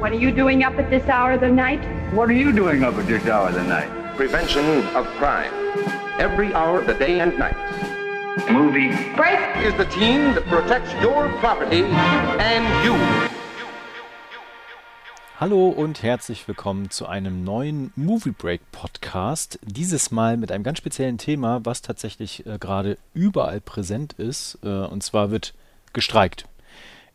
[0.00, 1.84] What are you doing up at this hour of the night?
[2.14, 3.90] What are you doing up at this hour of the night?
[4.16, 4.64] Prevention
[4.96, 5.52] of crime.
[6.18, 7.54] Every hour of the day and night.
[8.50, 8.88] Movie.
[9.14, 9.38] Break!
[9.58, 12.96] Is the team that protects your property and you.
[15.38, 19.58] Hallo und herzlich willkommen zu einem neuen Movie Break Podcast.
[19.62, 24.60] Dieses Mal mit einem ganz speziellen Thema, was tatsächlich äh, gerade überall präsent ist.
[24.62, 25.52] Äh, und zwar wird
[25.92, 26.46] gestreikt.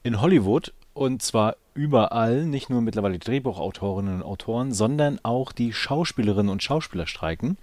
[0.04, 5.74] In Hollywood und zwar überall, nicht nur mittlerweile die Drehbuchautorinnen und Autoren, sondern auch die
[5.74, 7.58] Schauspielerinnen und Schauspieler streiken.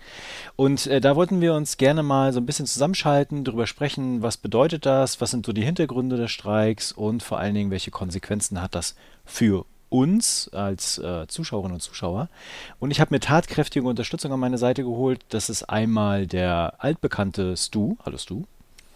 [0.54, 4.36] Und äh, da wollten wir uns gerne mal so ein bisschen zusammenschalten, darüber sprechen, was
[4.36, 8.62] bedeutet das, was sind so die Hintergründe des Streiks und vor allen Dingen, welche Konsequenzen
[8.62, 8.94] hat das
[9.24, 12.28] für uns als äh, Zuschauerinnen und Zuschauer.
[12.80, 15.20] Und ich habe mir tatkräftige Unterstützung an meine Seite geholt.
[15.30, 17.96] Das ist einmal der altbekannte Stu.
[18.04, 18.44] Hallo Stu.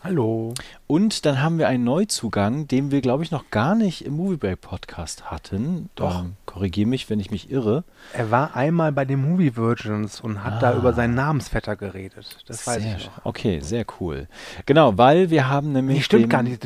[0.07, 0.55] Hallo.
[0.87, 4.37] Und dann haben wir einen Neuzugang, den wir, glaube ich, noch gar nicht im Movie
[4.37, 5.91] Break Podcast hatten.
[5.97, 6.21] Doch.
[6.21, 7.83] Ähm, Korrigiere mich, wenn ich mich irre.
[8.13, 12.39] Er war einmal bei den Movie Virgins und hat da über seinen Namensvetter geredet.
[12.47, 13.25] Das weiß sehr, ich noch.
[13.25, 14.29] Okay, sehr cool.
[14.65, 15.97] Genau, weil wir haben nämlich.
[15.97, 16.65] Nee, stimmt gar nicht.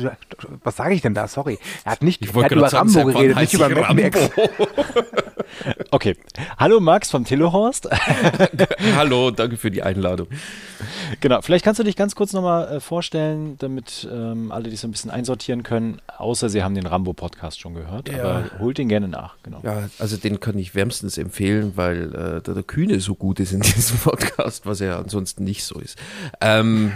[0.63, 1.27] Was sage ich denn da?
[1.27, 1.57] Sorry.
[1.83, 4.29] Er hat nicht Ich er wollte hat über sagen, Rambo geredet, nicht über Max.
[5.91, 6.15] Okay.
[6.57, 7.89] Hallo Max vom Telehorst.
[8.95, 10.27] Hallo, danke für die Einladung.
[11.19, 12.79] Genau, vielleicht kannst du dich ganz kurz nochmal äh,
[13.31, 17.73] vorstellen, damit ähm, alle so ein bisschen einsortieren können, außer sie haben den Rambo-Podcast schon
[17.73, 18.23] gehört, Ja.
[18.23, 19.59] aber holt den gerne nach, genau.
[19.63, 23.51] Ja, also den kann ich wärmstens empfehlen, weil äh, der, der Kühne so gut ist
[23.53, 25.97] in diesem Podcast, was er ansonsten nicht so ist.
[26.39, 26.91] Ähm,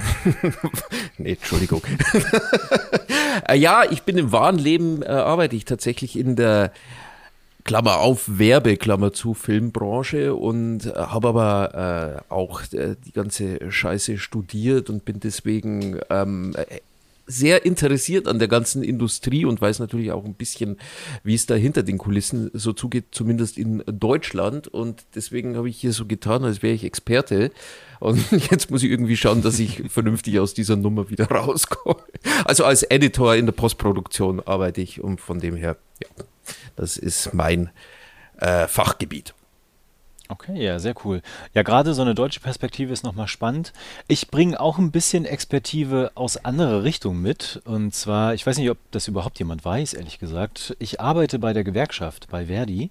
[1.17, 1.81] nee, Entschuldigung.
[3.47, 6.71] äh, ja, ich bin im wahren Leben, äh, arbeite ich tatsächlich in der
[7.65, 13.71] Klammer auf, Werbe, Klammer zu, Filmbranche und äh, habe aber äh, auch äh, die ganze
[13.71, 16.79] Scheiße studiert und bin deswegen ähm, äh,
[17.27, 20.77] sehr interessiert an der ganzen Industrie und weiß natürlich auch ein bisschen,
[21.23, 24.67] wie es da hinter den Kulissen so zugeht, zumindest in Deutschland.
[24.67, 27.51] Und deswegen habe ich hier so getan, als wäre ich Experte.
[27.99, 28.19] Und
[28.51, 31.97] jetzt muss ich irgendwie schauen, dass ich vernünftig aus dieser Nummer wieder rauskomme.
[32.43, 36.25] Also als Editor in der Postproduktion arbeite ich und von dem her, ja,
[36.75, 37.69] das ist mein
[38.37, 39.33] äh, Fachgebiet.
[40.27, 41.21] Okay, ja, sehr cool.
[41.53, 43.73] Ja, gerade so eine deutsche Perspektive ist nochmal spannend.
[44.07, 47.61] Ich bringe auch ein bisschen Expertive aus anderer Richtung mit.
[47.65, 50.75] Und zwar, ich weiß nicht, ob das überhaupt jemand weiß, ehrlich gesagt.
[50.79, 52.89] Ich arbeite bei der Gewerkschaft, bei Verdi.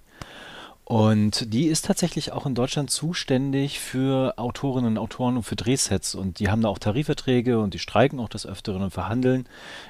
[0.85, 6.15] Und die ist tatsächlich auch in Deutschland zuständig für Autorinnen und Autoren und für Drehsets.
[6.15, 9.47] Und die haben da auch Tarifverträge und die streiken auch des Öfteren und verhandeln.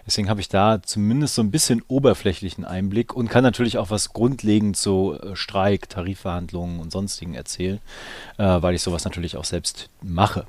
[0.06, 4.12] Deswegen habe ich da zumindest so ein bisschen oberflächlichen Einblick und kann natürlich auch was
[4.12, 7.80] grundlegend zu äh, Streik, Tarifverhandlungen und sonstigen erzählen,
[8.38, 10.46] äh, weil ich sowas natürlich auch selbst mache.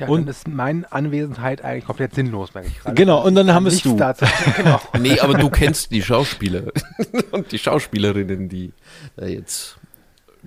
[0.00, 2.94] Tja, Und- dann ist meine Anwesenheit eigentlich komplett sinnlos, merke ich gerade.
[2.94, 3.96] Genau, und dann haben nichts du.
[3.96, 4.24] dazu-
[4.56, 4.80] Genau.
[4.98, 6.62] Nee, aber du kennst die Schauspieler
[7.32, 8.72] und die Schauspielerinnen, die
[9.16, 9.76] da jetzt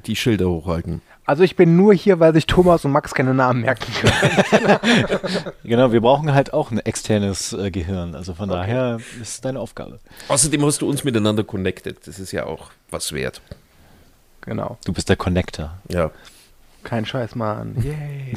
[0.07, 1.01] die Schilder hochhalten.
[1.25, 4.77] Also ich bin nur hier, weil sich Thomas und Max keine Namen merken können.
[5.63, 8.15] Genau, wir brauchen halt auch ein externes äh, Gehirn.
[8.15, 9.99] Also von daher ist es deine Aufgabe.
[10.27, 12.05] Außerdem hast du uns miteinander connected.
[12.07, 13.41] Das ist ja auch was wert.
[14.41, 14.77] genau.
[14.85, 15.77] Du bist der Connector.
[15.89, 16.11] Ja.
[16.83, 17.75] Kein Scheiß, Mann.
[17.81, 18.33] Yay.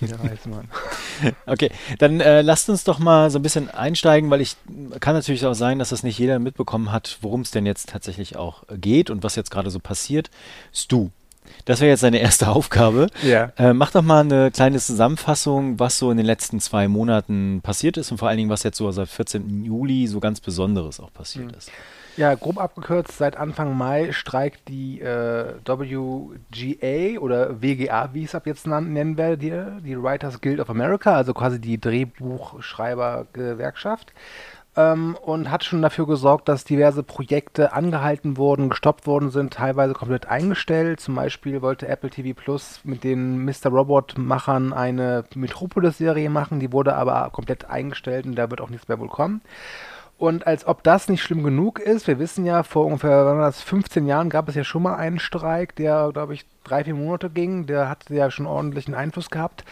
[0.00, 0.68] Jeder weiß, Mann.
[1.46, 4.56] Okay, dann äh, lasst uns doch mal so ein bisschen einsteigen, weil ich
[5.00, 8.36] kann natürlich auch sein, dass das nicht jeder mitbekommen hat, worum es denn jetzt tatsächlich
[8.36, 10.30] auch geht und was jetzt gerade so passiert.
[10.74, 11.08] Stu,
[11.64, 13.08] das wäre jetzt deine erste Aufgabe.
[13.22, 13.52] Ja.
[13.56, 17.96] Äh, mach doch mal eine kleine Zusammenfassung, was so in den letzten zwei Monaten passiert
[17.96, 19.64] ist und vor allen Dingen, was jetzt so seit 14.
[19.64, 21.70] Juli so ganz Besonderes auch passiert ist.
[22.16, 28.34] Ja, grob abgekürzt, seit Anfang Mai streikt die äh, WGA oder WGA, wie ich es
[28.34, 29.52] ab jetzt nennen werde, die,
[29.84, 34.14] die Writers Guild of America, also quasi die Drehbuchschreibergewerkschaft.
[34.76, 39.92] Ähm, und hat schon dafür gesorgt, dass diverse Projekte angehalten wurden, gestoppt worden sind, teilweise
[39.92, 41.00] komplett eingestellt.
[41.00, 43.68] Zum Beispiel wollte Apple TV Plus mit den Mr.
[43.70, 48.98] Robot-Machern eine Metropolis-Serie machen, die wurde aber komplett eingestellt und da wird auch nichts mehr
[48.98, 49.42] wohl kommen.
[50.18, 53.46] Und als ob das nicht schlimm genug ist, wir wissen ja, vor ungefähr wann war
[53.46, 56.94] das, 15 Jahren gab es ja schon mal einen Streik, der, glaube ich, drei, vier
[56.94, 57.66] Monate ging.
[57.66, 59.64] Der hatte ja schon ordentlichen Einfluss gehabt.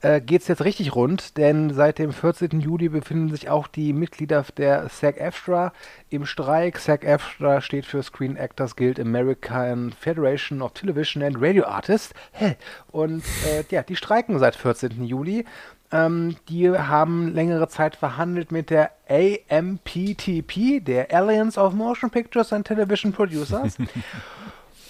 [0.00, 2.60] Äh, Geht es jetzt richtig rund, denn seit dem 14.
[2.60, 5.72] Juli befinden sich auch die Mitglieder der SAG-AFTRA
[6.10, 6.78] im Streik.
[6.78, 12.14] SAG-AFTRA steht für Screen Actors Guild American Federation of Television and Radio Artists.
[12.30, 12.56] Hä?
[12.92, 15.02] Und äh, ja, die streiken seit 14.
[15.02, 15.44] Juli.
[15.90, 22.66] Ähm, die haben längere Zeit verhandelt mit der AMPTP, der Alliance of Motion Pictures and
[22.66, 23.76] Television Producers.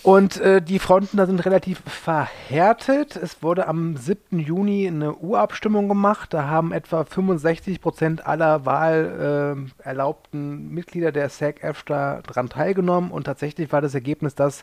[0.05, 3.17] Und äh, die Fronten da sind relativ verhärtet.
[3.17, 4.39] Es wurde am 7.
[4.39, 6.33] Juni eine Urabstimmung gemacht.
[6.33, 13.11] Da haben etwa 65 Prozent aller wahlerlaubten äh, Mitglieder der SAG-AFTRA daran teilgenommen.
[13.11, 14.63] Und tatsächlich war das Ergebnis, dass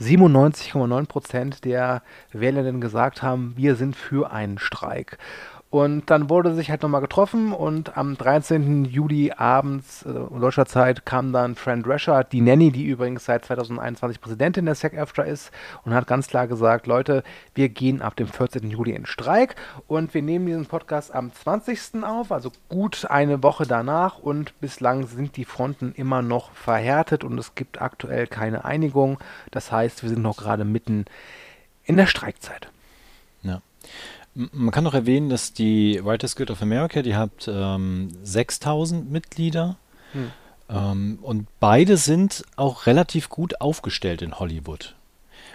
[0.00, 5.18] 97,9 Prozent der Wählenden gesagt haben, wir sind für einen Streik.
[5.68, 8.84] Und dann wurde sich halt nochmal getroffen und am 13.
[8.84, 14.20] Juli abends äh, deutscher Zeit kam dann Fran Drescher, die Nanny, die übrigens seit 2021
[14.20, 15.50] Präsidentin der SAG-AFTRA ist
[15.84, 17.24] und hat ganz klar gesagt, Leute,
[17.54, 18.70] wir gehen ab dem 14.
[18.70, 19.56] Juli in Streik
[19.88, 22.04] und wir nehmen diesen Podcast am 20.
[22.04, 27.36] auf, also gut eine Woche danach und bislang sind die Fronten immer noch verhärtet und
[27.38, 29.18] es gibt aktuell keine Einigung.
[29.50, 31.06] Das heißt, wir sind noch gerade mitten
[31.84, 32.70] in der Streikzeit.
[34.36, 39.76] Man kann noch erwähnen, dass die Writers Guild of America, die hat ähm, 6000 Mitglieder
[40.12, 40.30] hm.
[40.68, 44.94] ähm, und beide sind auch relativ gut aufgestellt in Hollywood.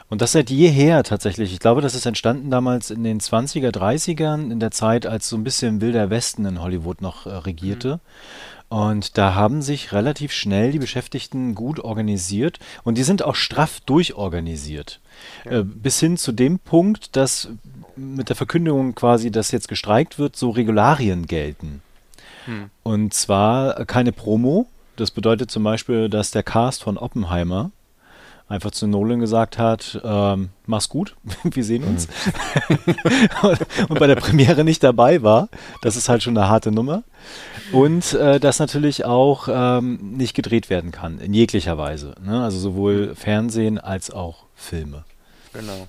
[0.09, 1.53] Und das seit jeher tatsächlich.
[1.53, 5.37] Ich glaube, das ist entstanden damals in den 20er, 30ern, in der Zeit, als so
[5.37, 7.95] ein bisschen Wilder Westen in Hollywood noch äh, regierte.
[7.95, 8.77] Mhm.
[8.77, 13.81] Und da haben sich relativ schnell die Beschäftigten gut organisiert und die sind auch straff
[13.81, 15.01] durchorganisiert.
[15.45, 15.59] Ja.
[15.59, 17.49] Äh, bis hin zu dem Punkt, dass
[18.01, 21.81] mit der Verkündigung quasi, dass jetzt gestreikt wird, so Regularien gelten.
[22.45, 22.69] Hm.
[22.83, 24.67] Und zwar keine Promo.
[24.95, 27.71] Das bedeutet zum Beispiel, dass der Cast von Oppenheimer
[28.51, 32.09] einfach zu Nolan gesagt hat, ähm, mach's gut, wir sehen uns.
[32.67, 32.95] Mhm.
[33.89, 35.47] und bei der Premiere nicht dabei war.
[35.81, 37.03] Das ist halt schon eine harte Nummer.
[37.71, 42.15] Und äh, dass natürlich auch ähm, nicht gedreht werden kann, in jeglicher Weise.
[42.23, 42.43] Ne?
[42.43, 45.05] Also sowohl Fernsehen als auch Filme.
[45.53, 45.87] Genau.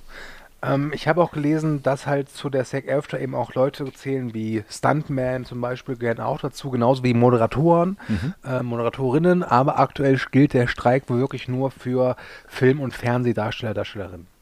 [0.63, 4.33] Ähm, ich habe auch gelesen, dass halt zu der SEC AFTRA eben auch Leute zählen
[4.33, 8.33] wie Stuntman zum Beispiel, gehören auch dazu, genauso wie Moderatoren, mhm.
[8.45, 12.15] äh, Moderatorinnen, aber aktuell gilt der Streik wirklich nur für
[12.47, 14.32] Film- und Fernsehdarsteller, Darstellerinnen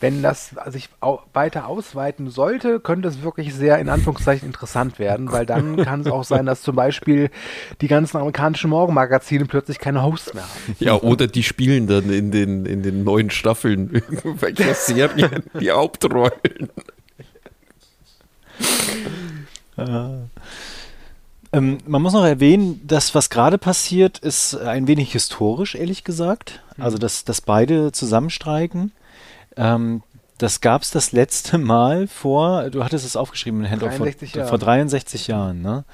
[0.00, 0.88] wenn das sich
[1.32, 6.06] weiter ausweiten sollte, könnte es wirklich sehr in Anführungszeichen interessant werden, weil dann kann es
[6.06, 7.30] auch sein, dass zum Beispiel
[7.80, 10.76] die ganzen amerikanischen Morgenmagazine plötzlich keine Hosts mehr haben.
[10.78, 16.70] Ja, oder die spielen dann in den, in den neuen Staffeln irgendwelcher Serien die Hauptrollen.
[19.76, 20.10] Ah.
[21.52, 26.62] Ähm, man muss noch erwähnen, dass was gerade passiert, ist ein wenig historisch, ehrlich gesagt.
[26.78, 28.92] Also, dass, dass beide zusammenstreiken.
[29.58, 30.02] Ähm,
[30.38, 34.58] das gab es das letzte Mal vor, du hattest es aufgeschrieben in Hand vor, vor
[34.58, 35.62] 63 Jahren.
[35.62, 35.84] Ne?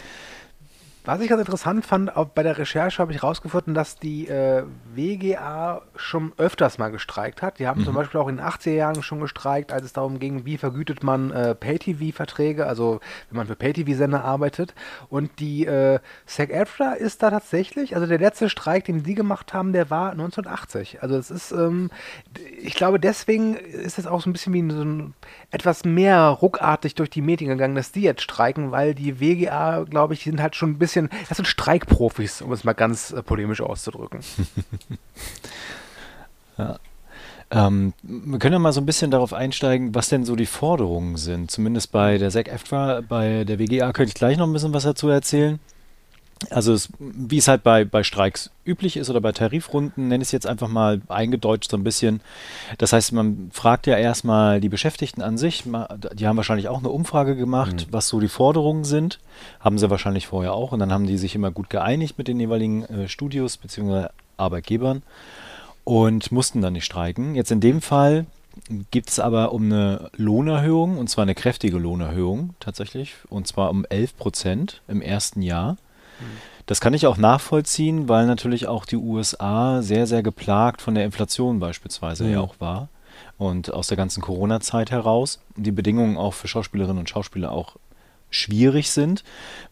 [1.06, 4.64] Was ich ganz interessant fand, auch bei der Recherche habe ich herausgefunden, dass die äh,
[4.94, 7.58] WGA schon öfters mal gestreikt hat.
[7.58, 7.84] Die haben mhm.
[7.84, 11.02] zum Beispiel auch in den 80er Jahren schon gestreikt, als es darum ging, wie vergütet
[11.02, 14.74] man äh, Pay-TV-Verträge, also wenn man für Pay-TV-Sender arbeitet.
[15.10, 19.74] Und die äh, SAG-AFTRA ist da tatsächlich, also der letzte Streik, den sie gemacht haben,
[19.74, 21.02] der war 1980.
[21.02, 21.90] Also es ist, ähm,
[22.62, 25.12] ich glaube, deswegen ist es auch so ein bisschen wie so ein,
[25.50, 30.14] etwas mehr ruckartig durch die Medien gegangen, dass die jetzt streiken, weil die WGA, glaube
[30.14, 33.11] ich, die sind halt schon ein bisschen bisschen, das sind Streikprofis, um es mal ganz
[33.12, 34.20] äh, polemisch auszudrücken.
[36.58, 36.79] ja.
[37.50, 41.17] Ähm, wir können ja mal so ein bisschen darauf einsteigen, was denn so die Forderungen
[41.17, 41.50] sind.
[41.50, 44.85] Zumindest bei der SEC EFTRA, bei der WGA könnte ich gleich noch ein bisschen was
[44.85, 45.61] dazu erzählen.
[46.50, 50.29] Also es, wie es halt bei, bei Streiks üblich ist oder bei Tarifrunden, nenne ich
[50.29, 52.20] es jetzt einfach mal eingedeutscht so ein bisschen.
[52.79, 55.64] Das heißt, man fragt ja erstmal die Beschäftigten an sich.
[56.14, 57.93] Die haben wahrscheinlich auch eine Umfrage gemacht, mhm.
[57.93, 59.20] was so die Forderungen sind.
[59.61, 60.73] Haben sie wahrscheinlich vorher auch.
[60.73, 64.08] Und dann haben die sich immer gut geeinigt mit den jeweiligen äh, Studios bzw.
[64.37, 65.02] Arbeitgebern
[65.85, 67.34] und mussten dann nicht streiken.
[67.34, 68.27] Jetzt in dem Fall
[68.91, 73.84] gibt es aber um eine Lohnerhöhung, und zwar eine kräftige Lohnerhöhung tatsächlich, und zwar um
[73.84, 75.77] 11 Prozent im ersten Jahr.
[76.66, 81.04] Das kann ich auch nachvollziehen, weil natürlich auch die USA sehr, sehr geplagt von der
[81.04, 82.32] Inflation beispielsweise mhm.
[82.32, 82.88] ja auch war.
[83.36, 87.76] Und aus der ganzen Corona-Zeit heraus die Bedingungen auch für Schauspielerinnen und Schauspieler auch
[88.34, 89.22] schwierig sind.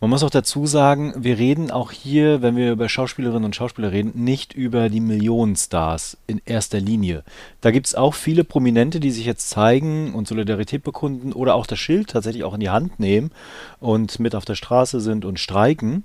[0.00, 3.92] Man muss auch dazu sagen, wir reden auch hier, wenn wir über Schauspielerinnen und Schauspieler
[3.92, 7.24] reden, nicht über die Millionenstars in erster Linie.
[7.60, 11.66] Da gibt es auch viele Prominente, die sich jetzt zeigen und Solidarität bekunden oder auch
[11.66, 13.32] das Schild tatsächlich auch in die Hand nehmen
[13.80, 16.04] und mit auf der Straße sind und streiken.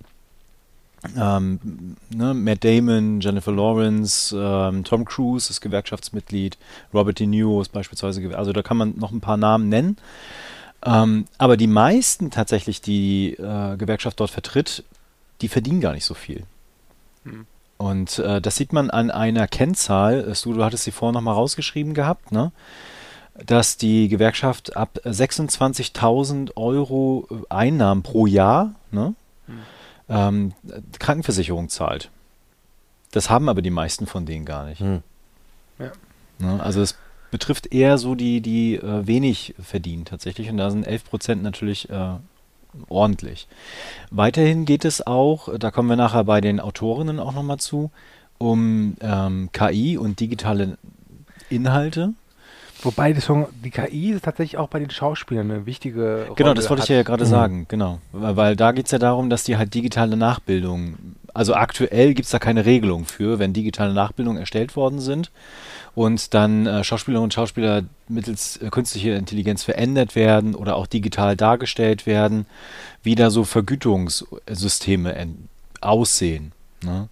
[1.16, 6.58] Ähm, ne, Matt Damon, Jennifer Lawrence, ähm, Tom Cruise ist Gewerkschaftsmitglied,
[6.94, 9.98] Robert De Niro ist beispielsweise, also da kann man noch ein paar Namen nennen.
[10.84, 14.84] Ähm, aber die meisten tatsächlich, die äh, Gewerkschaft dort vertritt,
[15.42, 16.44] die verdienen gar nicht so viel.
[17.24, 17.46] Hm.
[17.78, 21.94] Und äh, das sieht man an einer Kennzahl, du, du hattest sie vorhin nochmal rausgeschrieben
[21.94, 22.52] gehabt, ne?
[23.46, 29.14] dass die Gewerkschaft ab 26.000 Euro Einnahmen pro Jahr, ne?
[30.08, 30.54] Hm ähm,
[31.00, 32.10] Krankenversicherung zahlt.
[33.12, 34.80] Das haben aber die meisten von denen gar nicht.
[34.80, 35.02] Hm.
[35.80, 35.92] Ja.
[36.40, 36.62] Ne?
[36.62, 36.96] Also es
[37.32, 41.90] betrifft eher so die, die äh, wenig verdienen tatsächlich und da sind 11 Prozent natürlich
[41.90, 42.16] äh,
[42.90, 43.48] ordentlich.
[44.12, 47.92] Weiterhin geht es auch, da kommen wir nachher bei den Autorinnen auch nochmal zu,
[48.38, 50.78] um ähm, KI und digitale
[51.50, 52.14] Inhalte.
[52.84, 56.36] Wobei das schon, die KI ist tatsächlich auch bei den Schauspielern eine wichtige Rolle.
[56.36, 56.96] Genau, das wollte ich hat.
[56.96, 58.00] ja gerade sagen, genau.
[58.12, 60.96] Weil, weil da geht es ja darum, dass die halt digitale Nachbildung,
[61.34, 65.32] also aktuell gibt es da keine Regelung für, wenn digitale Nachbildungen erstellt worden sind
[65.96, 71.36] und dann äh, Schauspielerinnen und Schauspieler mittels äh, künstlicher Intelligenz verändert werden oder auch digital
[71.36, 72.46] dargestellt werden,
[73.02, 75.48] wie da so Vergütungssysteme en-
[75.82, 76.52] aussehen.
[76.84, 77.08] Ne?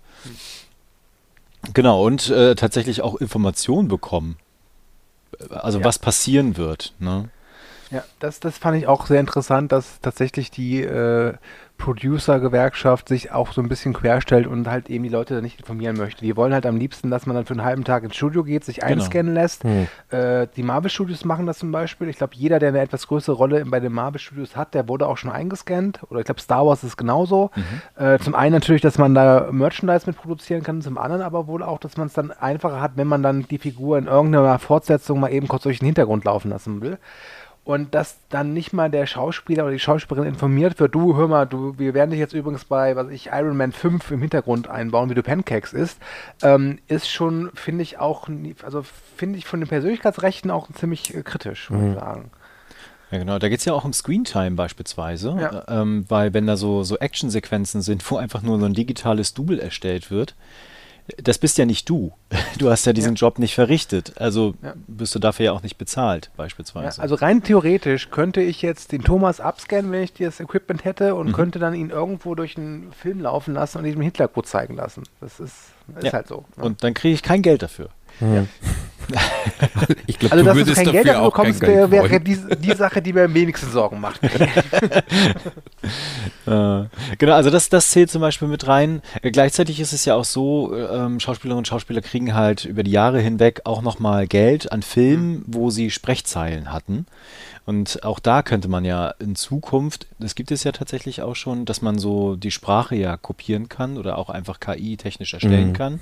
[1.73, 4.37] Genau, und äh, tatsächlich auch Informationen bekommen.
[5.49, 5.85] Also Ja.
[5.85, 6.93] was passieren wird.
[6.99, 7.29] Ne?
[7.91, 11.33] Ja, das, das fand ich auch sehr interessant, dass tatsächlich die äh,
[11.77, 15.97] Producer-Gewerkschaft sich auch so ein bisschen querstellt und halt eben die Leute da nicht informieren
[15.97, 16.23] möchte.
[16.23, 18.63] Die wollen halt am liebsten, dass man dann für einen halben Tag ins Studio geht,
[18.63, 18.87] sich Genau.
[18.93, 19.63] einscannen lässt.
[20.09, 22.07] Äh, die Marvel-Studios machen das zum Beispiel.
[22.09, 25.17] Ich glaube, jeder, der eine etwas größere Rolle bei den Marvel-Studios hat, der wurde auch
[25.17, 25.99] schon eingescannt.
[26.09, 27.51] Oder ich glaube, Star Wars ist genauso.
[27.97, 31.63] Äh, zum einen natürlich, dass man da Merchandise mit produzieren kann, zum anderen aber wohl
[31.63, 35.19] auch, dass man es dann einfacher hat, wenn man dann die Figur in irgendeiner Fortsetzung
[35.19, 36.97] mal eben kurz durch den Hintergrund laufen lassen will.
[37.65, 41.45] Und dass dann nicht mal der Schauspieler oder die Schauspielerin informiert wird, du, hör mal,
[41.45, 45.09] du, wir werden dich jetzt übrigens bei, was ich, Iron Man 5 im Hintergrund einbauen,
[45.09, 45.97] wie du Pancakes isst,
[46.43, 48.29] ähm, ist schon, finde ich auch,
[48.63, 48.83] also
[49.17, 52.29] finde ich von den Persönlichkeitsrechten auch ziemlich äh, kritisch, muss ich sagen.
[53.09, 53.39] Ja, genau.
[53.39, 55.59] Da geht es ja auch um Screentime beispielsweise, Ja.
[55.67, 59.33] äh, ähm, weil wenn da so, so Actionsequenzen sind, wo einfach nur so ein digitales
[59.33, 60.35] Double erstellt wird,
[61.21, 62.11] das bist ja nicht du.
[62.57, 63.19] Du hast ja diesen Ja.
[63.27, 64.13] Job nicht verrichtet.
[64.19, 64.73] Also Ja.
[64.87, 67.01] bist du dafür ja auch nicht bezahlt, Ja, beispielsweise.
[67.01, 71.33] also rein theoretisch könnte ich jetzt den Thomas abscannen, wenn ich das Equipment hätte und
[71.33, 75.03] könnte dann ihn irgendwo durch einen Film laufen lassen und ihm Hitlercode zeigen lassen.
[75.21, 75.53] Das ist,
[75.97, 76.13] ist Ja.
[76.13, 76.45] halt so.
[76.57, 76.63] ne?
[76.63, 77.89] Und dann kriege ich kein Geld dafür.
[80.07, 81.91] Ich glaube, also, du dass du würdest kein dafür Geld dafür kein bekommst, Geld wär-
[81.91, 84.19] wäre die, die Sache, die mir am wenigsten Sorgen macht.
[86.45, 89.01] Genau, also das, das zählt zum Beispiel mit rein.
[89.21, 92.83] Äh, gleichzeitig ist es ja auch so, äh, ähm, Schauspielerinnen und Schauspieler kriegen halt über
[92.83, 97.05] die Jahre hinweg auch nochmal Geld an Filmen, wo sie Sprechzeilen hatten.
[97.65, 101.65] Und auch da könnte man ja in Zukunft, das gibt es ja tatsächlich auch schon,
[101.65, 105.73] dass man so die Sprache ja kopieren kann oder auch einfach KI-technisch erstellen Mhm.
[105.73, 105.99] kann.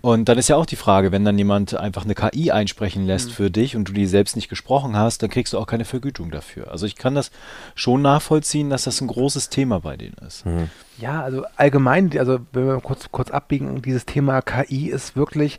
[0.00, 3.32] Und dann ist ja auch die Frage, wenn dann jemand einfach eine KI einsprechen lässt
[3.32, 6.30] für dich und du die selbst nicht gesprochen hast, dann kriegst du auch keine Vergütung
[6.30, 6.70] dafür.
[6.70, 7.30] Also ich kann das
[7.74, 10.44] schon nachvollziehen, dass das ein großes Thema bei denen ist.
[10.98, 15.58] Ja, also allgemein, also wenn wir kurz, kurz abbiegen, dieses Thema KI ist wirklich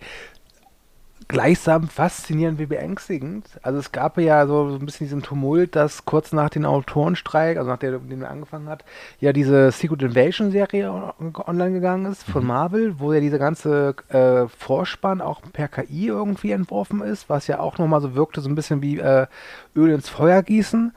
[1.30, 3.46] gleichsam faszinierend wie beängstigend.
[3.62, 7.58] Also es gab ja so, so ein bisschen diesen Tumult, dass kurz nach dem Autorenstreik,
[7.58, 8.84] also nach der, den er angefangen hat,
[9.20, 13.96] ja diese Secret Invasion Serie on- online gegangen ist von Marvel, wo ja dieser ganze
[14.10, 18.50] äh, Vorspann auch per KI irgendwie entworfen ist, was ja auch nochmal so wirkte, so
[18.50, 19.28] ein bisschen wie äh,
[19.76, 20.94] Öl ins Feuer gießen.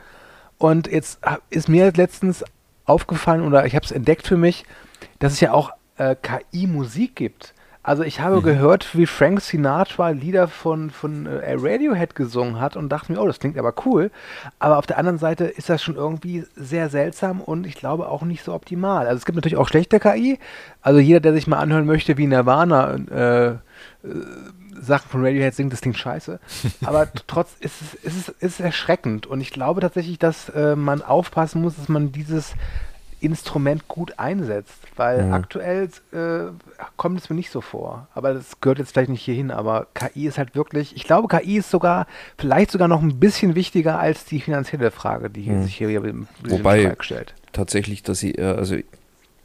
[0.59, 1.21] Und jetzt
[1.51, 2.45] ist mir letztens
[2.87, 4.65] aufgefallen oder ich habe es entdeckt für mich,
[5.19, 7.55] dass es ja auch äh, KI-Musik gibt.
[7.85, 12.91] Also ich habe gehört, wie Frank Sinatra Lieder von, von äh, Radiohead gesungen hat und
[12.91, 14.13] dachte mir, oh, das klingt aber cool.
[14.61, 18.23] Aber auf der anderen Seite ist das schon irgendwie sehr seltsam und ich glaube auch
[18.23, 19.09] nicht so optimal.
[19.09, 20.39] Also es gibt natürlich auch schlechte KI.
[20.81, 23.59] Also jeder, der sich mal anhören möchte, wie Nirvana äh, äh,
[24.81, 26.39] Sachen von Radiohead singt, das klingt scheiße.
[26.85, 29.27] Aber trotz ist es, ist ist erschreckend.
[29.27, 32.55] Und ich glaube tatsächlich, dass äh, man aufpassen muss, dass man dieses
[33.23, 34.75] Instrument gut einsetzt.
[34.97, 36.53] Weil aktuell äh,
[36.97, 38.09] kommt es mir nicht so vor.
[38.15, 39.51] Aber das gehört jetzt vielleicht nicht hierhin.
[39.51, 42.07] Aber KI ist halt wirklich, ich glaube, KI ist sogar,
[42.39, 46.03] vielleicht sogar noch ein bisschen wichtiger als die finanzielle Frage, die sich hier
[46.49, 47.35] Wobei- stellt.
[47.53, 48.77] tatsächlich, dass ich, äh, also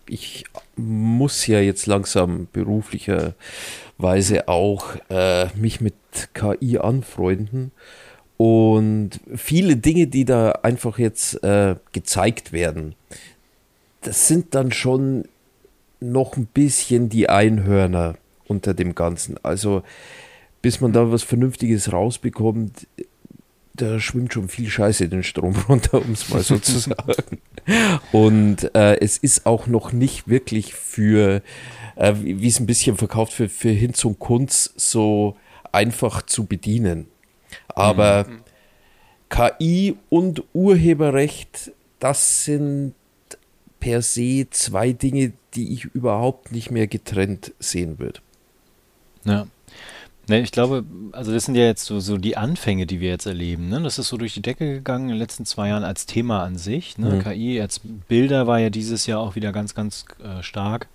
[0.09, 0.45] ich
[0.77, 5.95] muss ja jetzt langsam beruflicherweise auch äh, mich mit
[6.33, 7.71] KI anfreunden.
[8.37, 12.93] Und viele Dinge, die da einfach jetzt äh, gezeigt werden,
[14.07, 15.25] das sind dann schon
[15.99, 19.37] noch ein bisschen die Einhörner unter dem Ganzen.
[19.43, 19.83] Also
[20.61, 22.87] bis man da was Vernünftiges rausbekommt,
[23.73, 27.41] da schwimmt schon viel Scheiße den Strom runter, um es mal so zu sagen.
[28.13, 31.41] Und äh, es ist auch noch nicht wirklich für,
[31.95, 35.35] äh, wie es ein bisschen verkauft wird, für Hinz und Kunz so
[35.73, 37.07] einfach zu bedienen.
[37.67, 38.25] Aber
[39.29, 42.93] KI und Urheberrecht, das sind
[43.79, 48.19] per se zwei Dinge, die ich überhaupt nicht mehr getrennt sehen würde.
[49.23, 49.47] Ja.
[50.29, 53.27] Ne, ich glaube, also das sind ja jetzt so, so die Anfänge, die wir jetzt
[53.27, 53.69] erleben.
[53.69, 53.81] Ne?
[53.81, 56.57] Das ist so durch die Decke gegangen in den letzten zwei Jahren als Thema an
[56.57, 56.97] sich.
[56.97, 57.15] Ne?
[57.15, 57.23] Mhm.
[57.23, 60.89] KI als Bilder war ja dieses Jahr auch wieder ganz, ganz äh, stark.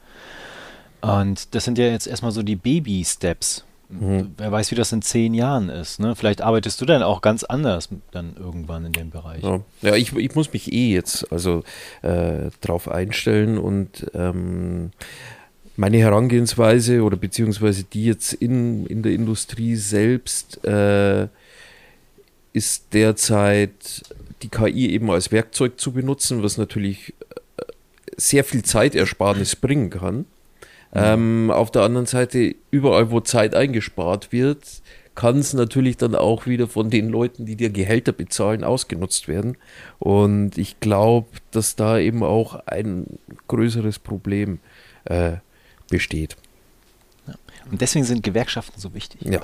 [1.01, 3.65] Und das sind ja jetzt erstmal so die Baby-Steps.
[3.93, 4.33] Mhm.
[4.39, 6.01] Wer weiß, wie das in zehn Jahren ist.
[6.01, 6.17] Ne?
[6.17, 9.43] Vielleicht arbeitest du dann auch ganz anders dann irgendwann in dem Bereich.
[9.43, 11.63] Ja, ja ich, ich muss mich eh jetzt also
[12.01, 14.93] äh, drauf einstellen und ähm,
[15.77, 21.29] meine Herangehensweise oder beziehungsweise die jetzt in, in der Industrie selbst äh,
[22.53, 24.03] ist derzeit
[24.43, 27.15] die KI eben als Werkzeug zu benutzen, was natürlich
[27.59, 27.65] äh,
[28.17, 30.27] sehr viel Zeitersparnis bringen kann.
[30.95, 34.83] Ähm, auf der anderen Seite, überall, wo Zeit eingespart wird,
[35.15, 39.57] kann es natürlich dann auch wieder von den Leuten, die dir Gehälter bezahlen, ausgenutzt werden.
[39.99, 43.07] Und ich glaube, dass da eben auch ein
[43.49, 44.59] größeres Problem
[45.05, 45.33] äh,
[45.91, 46.37] besteht.
[47.71, 49.23] Und deswegen sind Gewerkschaften so wichtig.
[49.23, 49.41] Ja.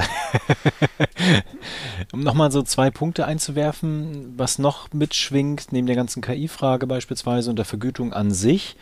[2.13, 7.57] um nochmal so zwei Punkte einzuwerfen, was noch mitschwingt, neben der ganzen KI-Frage beispielsweise und
[7.57, 8.77] der Vergütung an sich,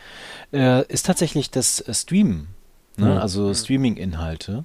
[0.53, 2.49] äh, ist tatsächlich das Streamen
[2.97, 3.07] ne?
[3.07, 3.19] Mhm.
[3.19, 4.65] also Streaming-Inhalte.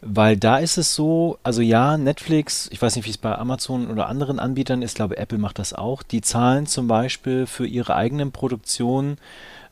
[0.00, 3.90] Weil da ist es so, also ja, Netflix, ich weiß nicht, wie es bei Amazon
[3.90, 7.96] oder anderen Anbietern ist, glaube Apple macht das auch, die zahlen zum Beispiel für ihre
[7.96, 9.18] eigenen Produktionen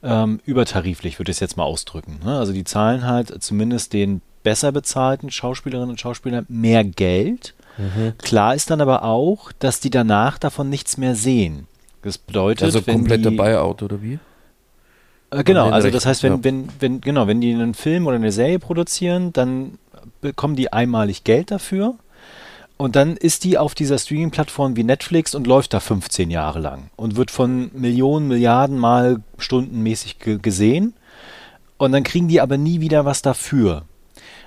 [0.03, 2.19] ähm, übertariflich, würde ich es jetzt mal ausdrücken.
[2.25, 2.37] Ne?
[2.37, 7.55] Also die zahlen halt zumindest den besser bezahlten Schauspielerinnen und Schauspielern mehr Geld.
[7.79, 8.15] Mhm.
[8.19, 11.69] Klar ist dann aber auch, dass die danach davon nichts mehr sehen.
[12.03, 14.19] Das bedeutet, also kompletter Buyout oder wie?
[15.31, 16.45] Äh, genau, also das heißt, wenn, ja.
[16.45, 19.79] wenn, wenn, genau, wenn die einen Film oder eine Serie produzieren, dann
[20.21, 21.95] bekommen die einmalig Geld dafür.
[22.79, 26.91] Und dann ist die auf dieser Streaming-Plattform wie Netflix und läuft da 15 Jahre lang
[26.97, 30.93] und wird von Millionen, Milliarden Mal stundenmäßig gesehen.
[31.79, 33.85] Und dann kriegen die aber nie wieder was dafür.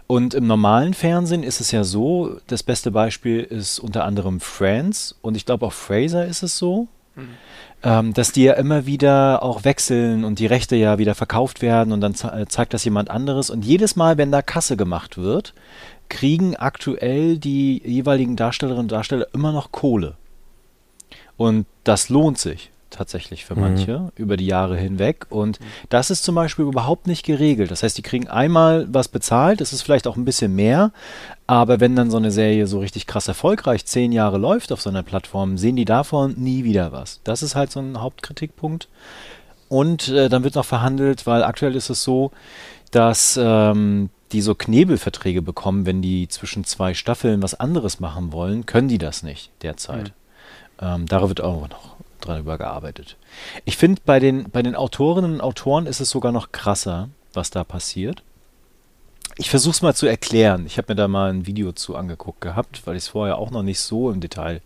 [0.05, 5.15] Und im normalen Fernsehen ist es ja so, das beste Beispiel ist unter anderem Friends
[5.21, 6.87] und ich glaube auch Fraser ist es so.
[7.15, 7.29] Mhm
[7.83, 11.93] ähm, dass die ja immer wieder auch wechseln und die Rechte ja wieder verkauft werden
[11.93, 13.49] und dann äh, zeigt das jemand anderes.
[13.49, 15.53] Und jedes Mal, wenn da Kasse gemacht wird,
[16.09, 20.15] kriegen aktuell die jeweiligen Darstellerinnen und Darsteller immer noch Kohle.
[21.37, 23.61] Und das lohnt sich tatsächlich für mhm.
[23.61, 24.11] manche mhm.
[24.15, 25.27] über die Jahre hinweg.
[25.29, 25.59] Und
[25.89, 27.71] das ist zum Beispiel überhaupt nicht geregelt.
[27.71, 30.91] Das heißt, die kriegen einmal was bezahlt, das ist vielleicht auch ein bisschen mehr,
[31.49, 34.89] aber wenn dann so eine Serie so richtig krass erfolgreich zehn Jahre läuft auf so
[34.91, 37.21] einer Plattform, sehen die davon nie wieder was.
[37.23, 38.87] Das ist halt so ein Hauptkritikpunkt.
[39.67, 42.29] Und äh, dann wird noch verhandelt, weil aktuell ist es so,
[42.91, 48.67] dass ähm, die so Knebelverträge bekommen, wenn die zwischen zwei Staffeln was anderes machen wollen,
[48.67, 50.13] können die das nicht derzeit.
[50.79, 50.85] Mhm.
[50.85, 53.17] Ähm, darüber wird auch noch dran übergearbeitet.
[53.65, 57.49] Ich finde, bei den, bei den Autorinnen und Autoren ist es sogar noch krasser, was
[57.49, 58.21] da passiert.
[59.39, 60.65] Ich versuche es mal zu erklären.
[60.65, 63.51] Ich habe mir da mal ein Video zu angeguckt gehabt, weil ich es vorher auch
[63.51, 64.61] noch nicht so im Detail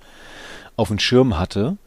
[0.76, 1.78] auf dem Schirm hatte.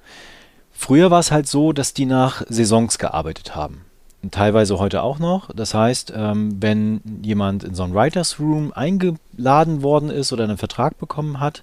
[0.72, 3.86] Früher war es halt so, dass die nach Saisons gearbeitet haben
[4.30, 5.50] teilweise heute auch noch.
[5.54, 10.58] Das heißt, ähm, wenn jemand in so ein Writers Room eingeladen worden ist oder einen
[10.58, 11.62] Vertrag bekommen hat,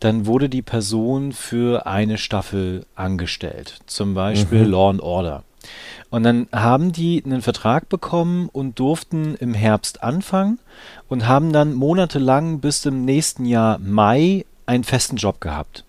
[0.00, 3.80] dann wurde die Person für eine Staffel angestellt.
[3.86, 4.70] Zum Beispiel mhm.
[4.70, 5.44] Law and Order.
[6.10, 10.58] Und dann haben die einen Vertrag bekommen und durften im Herbst anfangen
[11.08, 15.84] und haben dann monatelang bis zum nächsten Jahr Mai einen festen Job gehabt.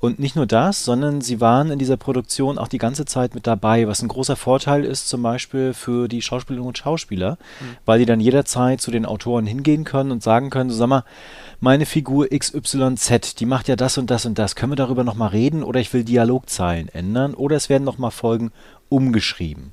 [0.00, 3.46] Und nicht nur das, sondern sie waren in dieser Produktion auch die ganze Zeit mit
[3.46, 7.76] dabei, was ein großer Vorteil ist, zum Beispiel für die Schauspielerinnen und Schauspieler, mhm.
[7.84, 11.04] weil die dann jederzeit zu den Autoren hingehen können und sagen können: so, Sag mal,
[11.60, 14.54] meine Figur XYZ, die macht ja das und das und das.
[14.54, 18.52] Können wir darüber nochmal reden oder ich will Dialogzeilen ändern oder es werden nochmal Folgen
[18.88, 19.72] umgeschrieben.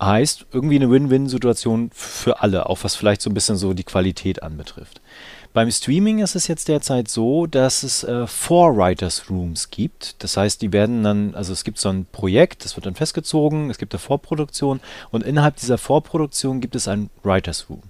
[0.00, 4.42] Heißt, irgendwie eine Win-Win-Situation für alle, auch was vielleicht so ein bisschen so die Qualität
[4.42, 5.00] anbetrifft.
[5.54, 10.16] Beim Streaming ist es jetzt derzeit so, dass es äh, Four Writers Rooms gibt.
[10.24, 13.70] Das heißt, die werden dann, also es gibt so ein Projekt, das wird dann festgezogen,
[13.70, 17.82] es gibt eine Vorproduktion und innerhalb dieser Vorproduktion gibt es einen Writers Room.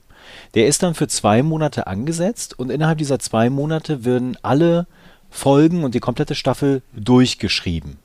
[0.55, 4.87] Der ist dann für zwei Monate angesetzt und innerhalb dieser zwei Monate werden alle
[5.31, 7.99] Folgen und die komplette Staffel durchgeschrieben.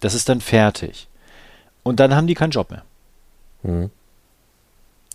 [0.00, 1.08] Das ist dann fertig.
[1.82, 2.84] Und dann haben die keinen Job mehr.
[3.62, 3.90] Mhm.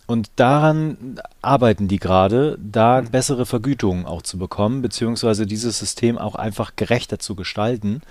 [0.07, 3.11] Und daran arbeiten die gerade, da mhm.
[3.11, 8.01] bessere Vergütungen auch zu bekommen, beziehungsweise dieses System auch einfach gerechter zu gestalten.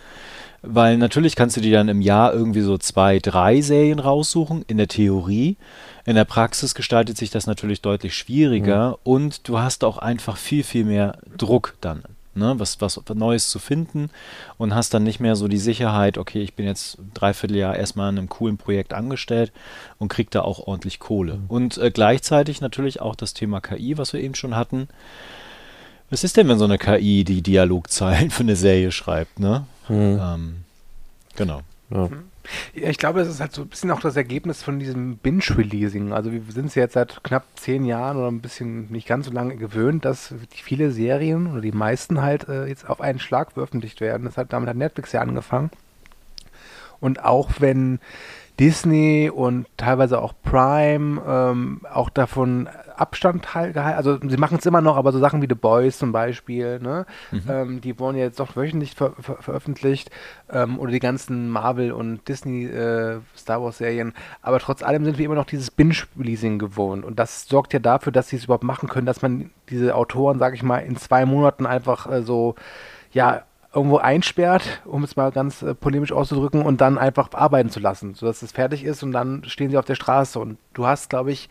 [0.63, 4.77] Weil natürlich kannst du dir dann im Jahr irgendwie so zwei, drei Serien raussuchen, in
[4.77, 5.57] der Theorie.
[6.05, 8.97] In der Praxis gestaltet sich das natürlich deutlich schwieriger mhm.
[9.05, 12.03] und du hast auch einfach viel, viel mehr Druck dann
[12.35, 14.11] ne, was, was Neues zu finden
[14.59, 18.11] und hast dann nicht mehr so die Sicherheit, okay, ich bin jetzt dreiviertel Jahr erstmal
[18.11, 19.53] in einem coolen Projekt angestellt
[19.99, 21.37] und krieg da auch ordentlich Kohle.
[21.37, 21.45] Mhm.
[21.49, 24.89] Und äh, gleichzeitig natürlich auch das Thema KI, was wir eben schon hatten.
[26.09, 29.67] Was ist denn, wenn so eine KI die Dialogzeilen für eine Serie schreibt, ne?
[29.89, 30.21] Mhm.
[30.21, 30.57] Ähm,
[31.37, 31.61] genau.
[31.91, 32.09] Ja.
[32.75, 36.13] Ja, ich glaube, das ist halt so ein bisschen auch das Ergebnis von diesem Binge-Releasing.
[36.13, 39.33] Also wir sind es jetzt seit knapp zehn Jahren oder ein bisschen nicht ganz so
[39.33, 44.01] lange gewöhnt, dass viele Serien oder die meisten halt äh, jetzt auf einen Schlag veröffentlicht
[44.01, 44.25] werden.
[44.25, 45.71] Das hat damit hat Netflix ja angefangen.
[47.01, 47.99] Und auch wenn
[48.61, 53.97] Disney und teilweise auch Prime ähm, auch davon Abstand halt gehalten.
[53.97, 57.07] Also sie machen es immer noch, aber so Sachen wie The Boys zum Beispiel, ne?
[57.31, 57.43] Mhm.
[57.49, 60.11] Ähm, die wurden ja jetzt doch wöchentlich ver ver veröffentlicht
[60.51, 64.13] ähm, oder die ganzen Marvel und Disney äh, Star Wars Serien.
[64.43, 68.13] Aber trotz allem sind wir immer noch dieses Binge-Releasing gewohnt und das sorgt ja dafür,
[68.13, 71.25] dass sie es überhaupt machen können, dass man diese Autoren, sag ich mal, in zwei
[71.25, 72.57] Monaten einfach äh, so
[73.13, 77.81] ja irgendwo einsperrt, um es mal ganz äh, polemisch auszudrücken, und dann einfach arbeiten zu
[77.81, 80.39] lassen, sodass es fertig ist und dann stehen sie auf der Straße.
[80.39, 81.49] Und du hast, glaube ich,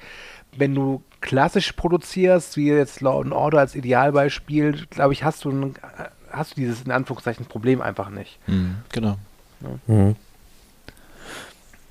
[0.56, 5.52] wenn du klassisch produzierst, wie jetzt Law and Order als Idealbeispiel, glaube ich, hast du,
[5.52, 5.76] ein,
[6.32, 8.40] hast du dieses in Anführungszeichen Problem einfach nicht.
[8.48, 9.18] Mhm, genau.
[9.62, 9.94] Ja.
[9.94, 10.16] Mhm.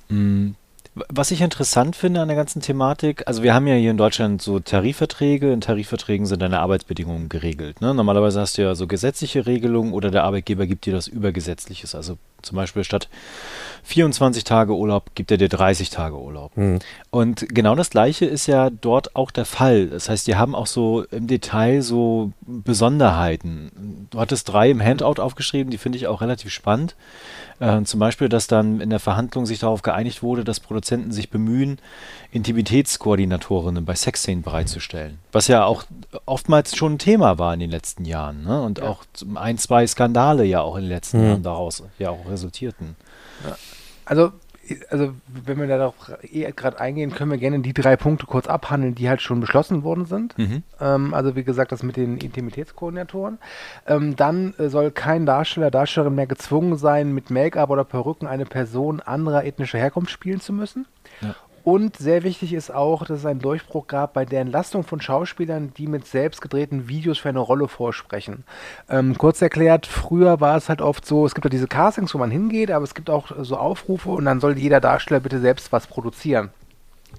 [0.09, 0.55] Mhm.
[1.07, 4.41] Was ich interessant finde an der ganzen Thematik, also wir haben ja hier in Deutschland
[4.41, 5.51] so Tarifverträge.
[5.53, 7.81] In Tarifverträgen sind deine Arbeitsbedingungen geregelt.
[7.81, 7.93] Ne?
[7.93, 11.95] Normalerweise hast du ja so gesetzliche Regelungen oder der Arbeitgeber gibt dir das Übergesetzliches.
[11.95, 13.09] Also zum Beispiel statt
[13.83, 16.55] 24 Tage Urlaub gibt er dir 30 Tage Urlaub.
[16.55, 16.79] Mhm.
[17.09, 19.87] Und genau das Gleiche ist ja dort auch der Fall.
[19.87, 24.07] Das heißt, die haben auch so im Detail so Besonderheiten.
[24.11, 26.95] Du hattest drei im Handout aufgeschrieben, die finde ich auch relativ spannend.
[27.59, 31.29] Äh, zum Beispiel, dass dann in der Verhandlung sich darauf geeinigt wurde, dass Produzenten sich
[31.29, 31.79] bemühen,
[32.31, 35.19] Intimitätskoordinatorinnen bei Sexszenen bereitzustellen.
[35.31, 35.83] Was ja auch
[36.25, 38.43] oftmals schon ein Thema war in den letzten Jahren.
[38.43, 38.61] Ne?
[38.61, 38.85] Und ja.
[38.85, 39.03] auch
[39.35, 41.27] ein, zwei Skandale ja auch in den letzten mhm.
[41.27, 42.95] Jahren daraus ja auch resultierten.
[44.05, 44.31] Also
[44.89, 48.95] also wenn wir darauf eh gerade eingehen, können wir gerne die drei Punkte kurz abhandeln,
[48.95, 50.37] die halt schon beschlossen worden sind.
[50.37, 50.63] Mhm.
[50.79, 53.39] Ähm, also wie gesagt, das mit den Intimitätskoordinatoren.
[53.87, 58.45] Ähm, dann äh, soll kein Darsteller, Darstellerin mehr gezwungen sein, mit Make-up oder Perücken eine
[58.45, 60.85] Person anderer ethnischer Herkunft spielen zu müssen.
[61.21, 61.35] Ja.
[61.69, 65.71] Und sehr wichtig ist auch, dass es einen Durchbruch gab bei der Entlastung von Schauspielern,
[65.77, 68.43] die mit selbst gedrehten Videos für eine Rolle vorsprechen.
[68.89, 72.17] Ähm, kurz erklärt, früher war es halt oft so, es gibt ja diese Castings, wo
[72.17, 75.71] man hingeht, aber es gibt auch so Aufrufe und dann soll jeder Darsteller bitte selbst
[75.71, 76.49] was produzieren.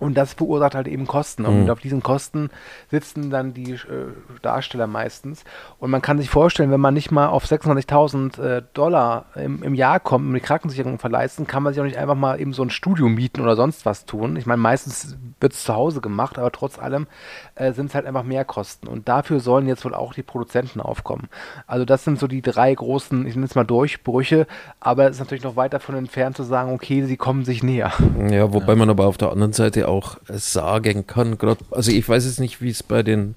[0.00, 1.44] Und das verursacht halt eben Kosten.
[1.44, 1.70] Und mhm.
[1.70, 2.50] auf diesen Kosten
[2.90, 4.08] sitzen dann die äh,
[4.42, 5.44] Darsteller meistens.
[5.78, 9.74] Und man kann sich vorstellen, wenn man nicht mal auf 26.000 äh, Dollar im, im,
[9.74, 12.62] Jahr kommt, um die Krankensicherung verleisten, kann man sich auch nicht einfach mal eben so
[12.62, 14.36] ein Studio mieten oder sonst was tun.
[14.36, 17.06] Ich meine, meistens wird es zu Hause gemacht, aber trotz allem
[17.54, 18.88] äh, sind es halt einfach mehr Kosten.
[18.88, 21.28] Und dafür sollen jetzt wohl auch die Produzenten aufkommen.
[21.66, 24.46] Also das sind so die drei großen, ich nenne es mal Durchbrüche,
[24.80, 27.92] aber es ist natürlich noch weit davon entfernt zu sagen, okay, sie kommen sich näher.
[28.30, 28.76] Ja, wobei ja.
[28.76, 31.36] man aber auf der anderen Seite auch sagen kann.
[31.36, 33.34] Grad, also ich weiß jetzt nicht, wie es bei den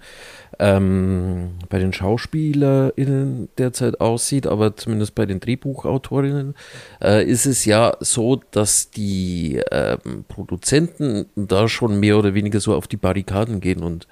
[0.59, 6.55] ähm, bei den SchauspielerInnen derzeit aussieht, aber zumindest bei den Drehbuchautorinnen
[7.01, 12.75] äh, ist es ja so, dass die ähm, Produzenten da schon mehr oder weniger so
[12.75, 14.07] auf die Barrikaden gehen und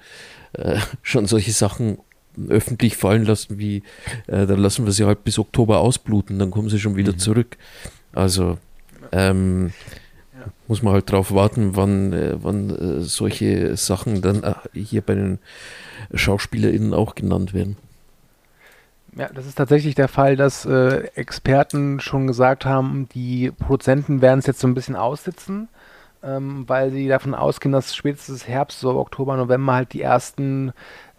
[0.54, 1.98] äh, schon solche Sachen
[2.48, 3.82] öffentlich fallen lassen, wie
[4.26, 7.18] äh, dann lassen wir sie halt bis Oktober ausbluten, dann kommen sie schon wieder mhm.
[7.18, 7.56] zurück.
[8.12, 8.58] Also
[9.12, 9.72] ähm,
[10.68, 15.14] muss man halt drauf warten, wann, äh, wann äh, solche Sachen dann äh, hier bei
[15.14, 15.38] den
[16.14, 17.76] SchauspielerInnen auch genannt werden.
[19.14, 24.38] Ja, das ist tatsächlich der Fall, dass äh, Experten schon gesagt haben, die Produzenten werden
[24.38, 25.68] es jetzt so ein bisschen aussitzen,
[26.22, 30.72] ähm, weil sie davon ausgehen, dass spätestens Herbst, so Oktober, November halt die ersten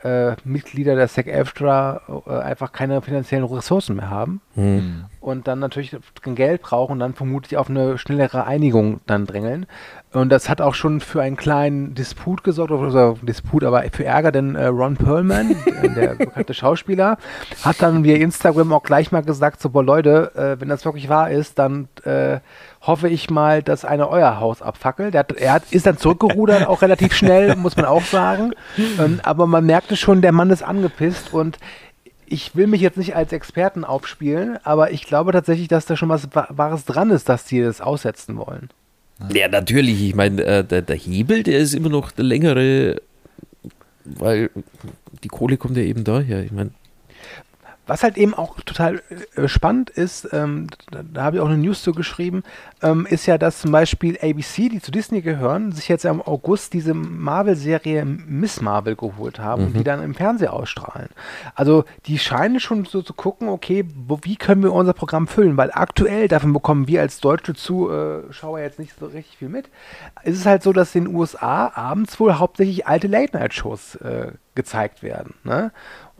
[0.03, 5.05] äh, Mitglieder der SEC-EFTRA äh, einfach keine finanziellen Ressourcen mehr haben mhm.
[5.21, 9.65] und dann natürlich kein Geld brauchen und dann vermutlich auf eine schnellere Einigung dann drängeln.
[10.11, 14.31] Und das hat auch schon für einen kleinen Disput gesorgt, also Disput, aber für Ärger,
[14.31, 15.55] denn äh, Ron Perlman,
[15.95, 17.17] der bekannte Schauspieler,
[17.63, 21.09] hat dann via Instagram auch gleich mal gesagt, so, boah Leute, äh, wenn das wirklich
[21.09, 22.39] wahr ist, dann äh,
[22.85, 25.15] hoffe ich mal, dass einer euer Haus abfackelt.
[25.15, 28.53] Hat, er hat, ist dann zurückgerudert, auch relativ schnell, muss man auch sagen.
[28.99, 31.57] Ähm, aber man merkte schon, der Mann ist angepisst und
[32.25, 36.09] ich will mich jetzt nicht als Experten aufspielen, aber ich glaube tatsächlich, dass da schon
[36.09, 38.69] was Wahres dran ist, dass sie das aussetzen wollen.
[39.31, 40.01] Ja, natürlich.
[40.01, 43.01] Ich meine, äh, der, der Hebel, der ist immer noch der längere,
[44.03, 44.49] weil
[45.23, 46.43] die Kohle kommt ja eben daher.
[46.43, 46.71] Ich meine,
[47.85, 49.01] was halt eben auch total
[49.35, 52.43] äh, spannend ist, ähm, da, da habe ich auch eine News zu geschrieben,
[52.81, 56.73] ähm, ist ja, dass zum Beispiel ABC, die zu Disney gehören, sich jetzt im August
[56.73, 59.67] diese Marvel-Serie Miss Marvel geholt haben mhm.
[59.67, 61.09] und die dann im Fernsehen ausstrahlen.
[61.55, 65.57] Also die scheinen schon so zu gucken, okay, wo, wie können wir unser Programm füllen,
[65.57, 69.69] weil aktuell, davon bekommen wir als deutsche Zuschauer jetzt nicht so richtig viel mit,
[70.23, 75.03] ist es halt so, dass in den USA abends wohl hauptsächlich alte Late-Night-Shows äh, gezeigt
[75.03, 75.33] werden.
[75.43, 75.71] Ne?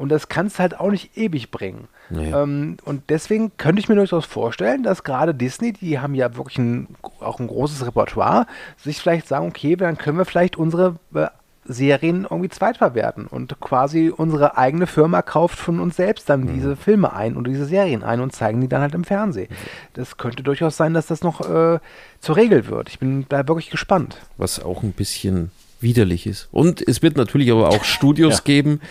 [0.03, 1.87] Und das kannst halt auch nicht ewig bringen.
[2.09, 2.43] Naja.
[2.43, 6.57] Ähm, und deswegen könnte ich mir durchaus vorstellen, dass gerade Disney, die haben ja wirklich
[6.57, 6.89] ein,
[7.21, 8.45] auch ein großes Repertoire,
[8.77, 11.27] sich vielleicht sagen, okay, dann können wir vielleicht unsere äh,
[11.65, 16.53] Serien irgendwie zweitverwerten und quasi unsere eigene Firma kauft von uns selbst dann Mhm.
[16.55, 19.47] diese Filme ein und diese Serien ein und zeigen die dann halt im Fernsehen.
[19.93, 21.79] Das könnte durchaus sein, dass das noch äh,
[22.19, 22.89] zur Regel wird.
[22.89, 24.17] Ich bin da wirklich gespannt.
[24.35, 25.51] was auch ein bisschen
[25.83, 26.47] widerlich ist.
[26.51, 28.41] Und es wird natürlich aber auch Studios Ja.
[28.45, 28.81] geben,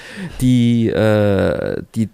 [0.40, 2.08] die, äh, die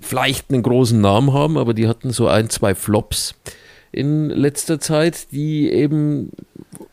[0.00, 3.34] vielleicht einen großen Namen haben, aber die hatten so ein, zwei Flops
[3.92, 6.30] in letzter Zeit, die eben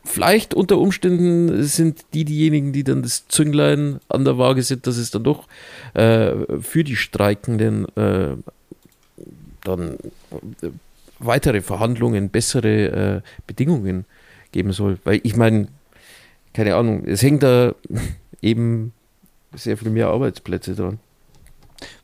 [0.03, 4.97] vielleicht unter Umständen sind die diejenigen, die dann das Zünglein an der Waage sind, dass
[4.97, 5.47] es dann doch
[5.93, 8.35] äh, für die Streikenden äh,
[9.63, 9.93] dann
[10.61, 10.67] äh,
[11.19, 14.05] weitere Verhandlungen, bessere äh, Bedingungen
[14.51, 14.97] geben soll.
[15.03, 15.67] Weil ich meine,
[16.59, 17.73] keine Ahnung, es hängt da
[18.41, 18.91] eben
[19.55, 20.99] sehr viel mehr Arbeitsplätze dran.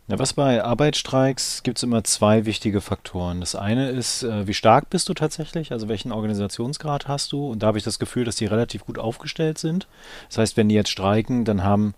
[0.07, 3.41] Na, was bei Arbeitsstreiks gibt es immer zwei wichtige Faktoren.
[3.41, 7.49] Das eine ist, äh, wie stark bist du tatsächlich, also welchen Organisationsgrad hast du?
[7.51, 9.89] Und da habe ich das Gefühl, dass die relativ gut aufgestellt sind.
[10.29, 11.95] Das heißt, wenn die jetzt streiken, dann haben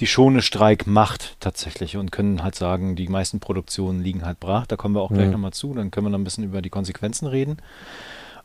[0.00, 4.66] die schon eine Streikmacht tatsächlich und können halt sagen, die meisten Produktionen liegen halt brach.
[4.66, 5.32] Da kommen wir auch gleich Mhm.
[5.32, 7.58] nochmal zu, dann können wir noch ein bisschen über die Konsequenzen reden.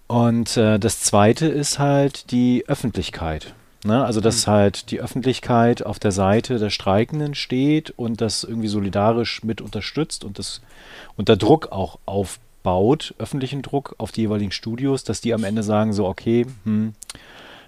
[0.09, 3.53] Und äh, das zweite ist halt die Öffentlichkeit.
[3.85, 4.03] Ne?
[4.03, 9.43] Also, dass halt die Öffentlichkeit auf der Seite der Streikenden steht und das irgendwie solidarisch
[9.43, 10.61] mit unterstützt und das
[11.15, 15.93] unter Druck auch aufbaut, öffentlichen Druck auf die jeweiligen Studios, dass die am Ende sagen,
[15.93, 16.95] so, okay, hm,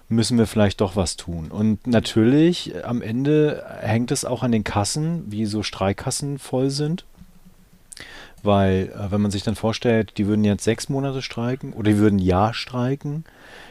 [0.08, 1.48] müssen wir vielleicht doch was tun.
[1.48, 7.04] Und natürlich, am Ende hängt es auch an den Kassen, wie so Streikkassen voll sind.
[8.42, 11.98] Weil, äh, wenn man sich dann vorstellt, die würden jetzt sechs Monate streiken oder die
[11.98, 13.24] würden ein Jahr streiken,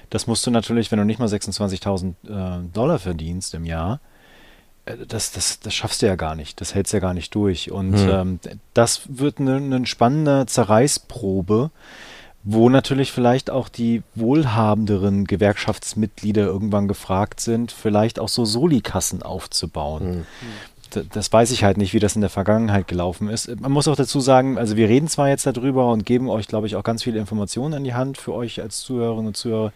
[0.09, 3.99] das musst du natürlich, wenn du nicht mal 26.000 äh, Dollar verdienst im Jahr,
[4.85, 6.61] äh, das, das, das schaffst du ja gar nicht.
[6.61, 7.71] Das hältst du ja gar nicht durch.
[7.71, 8.09] Und Hm.
[8.09, 8.39] ähm,
[8.73, 11.71] das wird eine ne spannende Zerreißprobe,
[12.43, 20.25] wo natürlich vielleicht auch die wohlhabenderen Gewerkschaftsmitglieder irgendwann gefragt sind, vielleicht auch so Solikassen aufzubauen.
[20.41, 20.47] D-
[21.13, 23.59] Das weiß ich halt nicht, wie das in der Vergangenheit gelaufen ist.
[23.59, 26.67] Man muss auch dazu sagen, also wir reden zwar jetzt darüber und geben euch, glaube
[26.67, 29.73] ich, auch ganz viele Informationen an die Hand für euch als Zuhörerinnen und Zuhörer,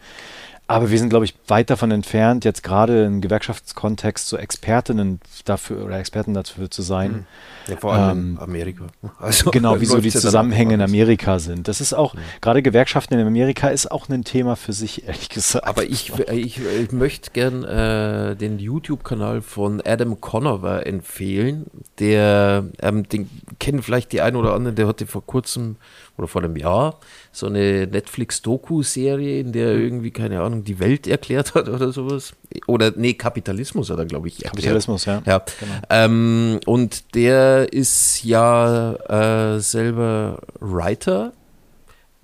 [0.68, 5.86] aber wir sind, glaube ich, weit davon entfernt, jetzt gerade im Gewerkschaftskontext so Expertinnen dafür
[5.86, 7.28] oder Experten dafür zu sein.
[7.68, 8.88] Ja, vor allem Ähm, in Amerika.
[9.20, 10.82] Also, Genau, wie so die ja Zusammenhänge in.
[10.82, 11.68] Amerika sind.
[11.68, 15.68] Das ist auch, gerade Gewerkschaften in Amerika ist auch ein Thema für sich, ehrlich gesagt.
[15.68, 21.68] Aber ich, ich, ich möchte gern äh, den YouTube-Kanal von Adam Conover empfehlen.
[22.00, 25.76] Der, ähm, den kennen vielleicht die einen oder anderen, der hatte vor kurzem
[26.18, 27.00] oder vor einem Jahr
[27.32, 32.34] so eine Netflix-Doku-Serie, in der er irgendwie, keine Ahnung, die Welt erklärt hat oder sowas.
[32.68, 34.56] Oder, nee, Kapitalismus hat er, glaube ich, erklärt.
[34.56, 35.22] Kapitalismus, ja.
[35.26, 35.44] Ja.
[35.60, 35.74] Genau.
[35.90, 41.34] Ähm, und der ist ja äh, selber Writer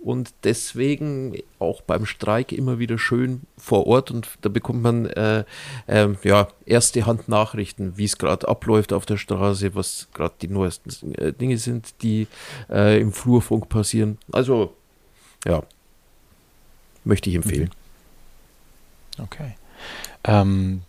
[0.03, 5.43] und deswegen auch beim Streik immer wieder schön vor Ort und da bekommt man äh,
[5.87, 10.47] ähm, ja erste Hand Nachrichten, wie es gerade abläuft auf der Straße, was gerade die
[10.47, 12.27] neuesten äh, Dinge sind, die
[12.69, 14.17] äh, im Flurfunk passieren.
[14.31, 14.73] Also
[15.45, 15.63] ja,
[17.03, 17.69] möchte ich empfehlen.
[19.19, 19.55] Okay.
[20.23, 20.81] Ähm,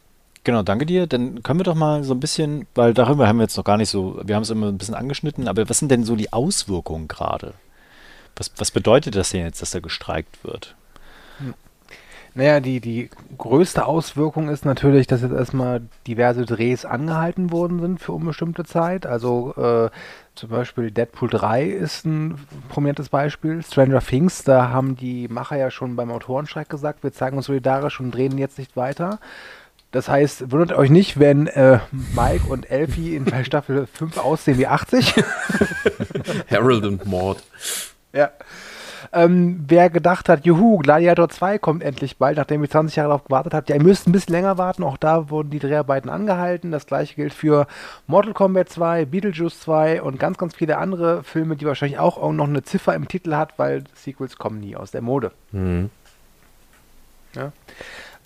[0.45, 1.07] genau, danke dir.
[1.07, 3.77] Dann können wir doch mal so ein bisschen, weil darüber haben wir jetzt noch gar
[3.77, 6.33] nicht so, wir haben es immer ein bisschen angeschnitten, aber was sind denn so die
[6.33, 7.55] Auswirkungen gerade?
[8.37, 10.75] Was, was bedeutet das denn jetzt, dass da gestreikt wird?
[12.35, 18.01] Naja, die, die größte Auswirkung ist natürlich, dass jetzt erstmal diverse Drehs angehalten worden sind
[18.01, 19.05] für unbestimmte Zeit.
[19.05, 19.91] Also äh,
[20.35, 22.39] zum Beispiel Deadpool 3 ist ein
[22.71, 23.63] prominentes Beispiel.
[23.63, 28.01] Stranger Things, da haben die Macher ja schon beim Autorenstreik gesagt, wir zeigen uns solidarisch
[28.01, 29.19] und drehen jetzt nicht weiter.
[29.91, 34.57] Das heißt, wundert euch nicht, wenn äh, Mike und Elfie in bei Staffel 5 aussehen
[34.57, 35.17] wie 80.
[36.51, 37.43] Harold und Maud.
[38.13, 38.31] Ja.
[39.13, 43.25] Ähm, wer gedacht hat, juhu, Gladiator 2 kommt endlich bald, nachdem ich 20 Jahre darauf
[43.25, 44.85] gewartet habe, ja, ihr müsst ein bisschen länger warten.
[44.85, 46.71] Auch da wurden die Dreharbeiten angehalten.
[46.71, 47.67] Das gleiche gilt für
[48.07, 52.49] Mortal Kombat 2, Beetlejuice 2 und ganz, ganz viele andere Filme, die wahrscheinlich auch noch
[52.49, 55.33] eine Ziffer im Titel hat, weil Sequels kommen nie aus der Mode.
[55.51, 55.91] Mhm.
[57.35, 57.53] Ja.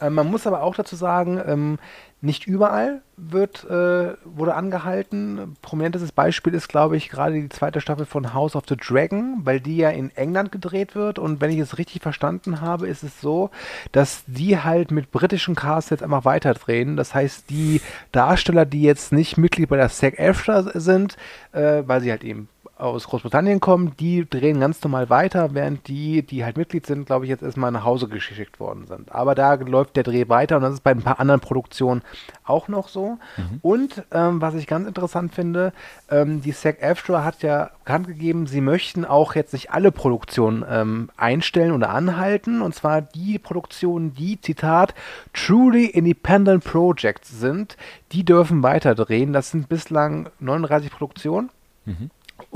[0.01, 1.79] Ähm, man muss aber auch dazu sagen, ähm,
[2.23, 5.57] nicht überall wird, äh, wurde angehalten.
[5.63, 9.61] Prominentestes Beispiel ist, glaube ich, gerade die zweite Staffel von House of the Dragon, weil
[9.61, 11.19] die ja in England gedreht wird.
[11.19, 13.51] Und wenn ich es richtig verstanden habe, ist es so,
[13.93, 16.97] dass die halt mit britischen Cast jetzt einfach weiterdrehen.
[16.97, 17.81] Das heißt, die
[18.13, 21.17] Darsteller, die jetzt nicht Mitglied bei der SAG-AFTRA sind,
[21.53, 26.23] äh, weil sie halt eben aus Großbritannien kommen, die drehen ganz normal weiter, während die,
[26.23, 29.13] die halt Mitglied sind, glaube ich, jetzt erstmal nach Hause geschickt worden sind.
[29.13, 32.03] Aber da läuft der Dreh weiter und das ist bei ein paar anderen Produktionen
[32.45, 33.19] auch noch so.
[33.63, 35.73] Und ähm, was ich ganz interessant finde,
[36.11, 41.09] ähm, die SAG-AFTRA hat ja bekannt gegeben, sie möchten auch jetzt nicht alle Produktionen ähm,
[41.17, 42.61] einstellen oder anhalten.
[42.61, 44.95] Und zwar die Produktionen, die, Zitat,
[45.33, 47.79] truly independent projects sind,
[48.13, 49.33] die dürfen weiter drehen.
[49.33, 51.49] Das sind bislang 39 Produktionen.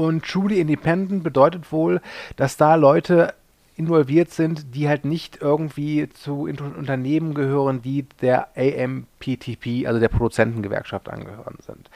[0.01, 2.01] Und truly independent bedeutet wohl,
[2.37, 3.35] dass da Leute
[3.77, 11.11] involviert sind, die halt nicht irgendwie zu Unternehmen gehören, die der AMPTP, also der Produzentengewerkschaft
[11.11, 11.91] angehören sind.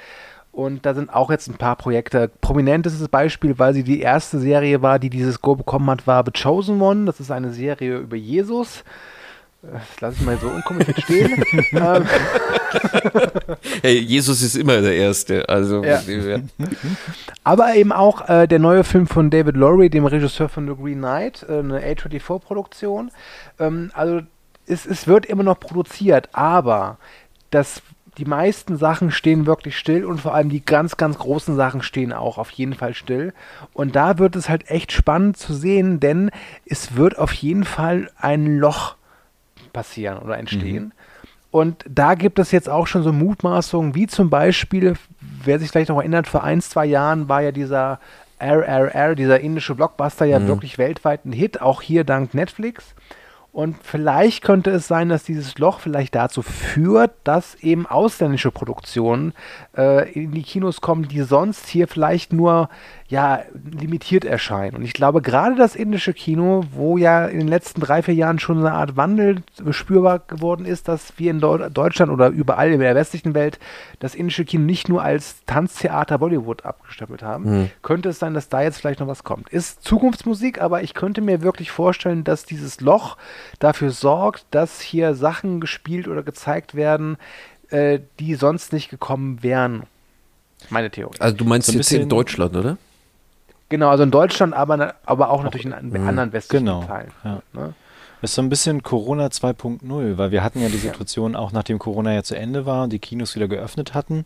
[0.53, 2.31] Und da sind auch jetzt ein paar Projekte.
[2.43, 6.31] Prominentestes Beispiel, weil sie die erste Serie war, die dieses Go bekommen hat, war The
[6.31, 7.07] Chosen One.
[7.07, 8.85] Das ist eine Serie über Jesus.
[9.73, 11.45] Äh, Das lasse ich mal so unkommentiert stehen.
[11.73, 12.07] ähm,
[13.83, 15.49] Hey, Jesus ist immer der Erste.
[15.49, 16.01] Also, Ja.
[17.45, 20.99] Aber eben auch äh, der neue Film von David Lowry, dem Regisseur von The Green
[20.99, 23.11] Knight, äh, eine A24-Produktion.
[23.59, 24.21] Ähm, also
[24.67, 26.99] es, es wird immer noch produziert, aber
[27.51, 27.83] das,
[28.19, 32.13] die meisten Sachen stehen wirklich still und vor allem die ganz, ganz großen Sachen stehen
[32.13, 33.35] auch auf jeden Fall still.
[33.73, 36.31] Und da wird es halt echt spannend zu sehen, denn
[36.65, 38.97] es wird auf jeden Fall ein Loch
[39.75, 40.95] passieren oder entstehen.
[41.51, 45.91] Und da gibt es jetzt auch schon so Mutmaßungen, wie zum Beispiel, wer sich vielleicht
[45.91, 48.01] noch erinnert, vor ein, zwei Jahren war ja dieser
[48.41, 52.95] RRR, dieser indische Blockbuster, ja wirklich weltweit ein Hit, auch hier dank Netflix.
[53.55, 59.33] Und vielleicht könnte es sein, dass dieses Loch vielleicht dazu führt, dass eben ausländische Produktionen
[59.77, 62.69] äh, in die Kinos kommen, die sonst hier vielleicht nur
[63.15, 64.75] ja, limitiert erscheinen.
[64.75, 68.41] Und ich glaube, gerade das indische Kino, wo ja in den letzten drei, vier Jahren
[68.41, 72.81] schon eine Art Wandel spürbar geworden ist, dass wir in Deu Deutschland oder überall in
[72.81, 73.61] der westlichen Welt
[74.01, 78.63] das indische Kino nicht nur als Tanztheater Bollywood abgestempelt haben, könnte es sein, dass da
[78.63, 79.49] jetzt vielleicht noch was kommt.
[79.51, 83.17] Ist Zukunftsmusik, aber ich könnte mir wirklich vorstellen, dass dieses Loch
[83.61, 87.17] dafür sorgt, dass hier Sachen gespielt oder gezeigt werden,
[87.71, 89.85] äh, die sonst nicht gekommen wären.
[90.71, 91.21] Meine Theorie.
[91.21, 92.79] also du meinst So ein jetzt hier in bisschen- Deutschland, oder?
[93.69, 97.11] Genau, also in Deutschland, aber, aber auch natürlich in an- anderen westlichen Genau, Teilen.
[97.25, 97.41] ja.
[97.53, 97.75] Ne?
[98.21, 101.79] Das ist so ein bisschen Corona 2.0, weil wir hatten ja die Situation, auch nachdem
[101.79, 104.25] Corona ja zu Ende war und die Kinos wieder geöffnet hatten,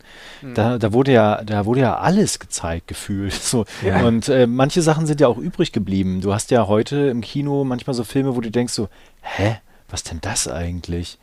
[0.53, 3.33] da, da wurde ja, da wurde ja alles gezeigt, gefühlt.
[3.41, 3.65] So.
[3.83, 4.05] Ja.
[4.05, 6.21] Und äh, manche Sachen sind ja auch übrig geblieben.
[6.21, 8.87] Du hast ja heute im Kino manchmal so Filme, wo du denkst so,
[9.21, 9.57] hä,
[9.89, 11.17] was denn das eigentlich?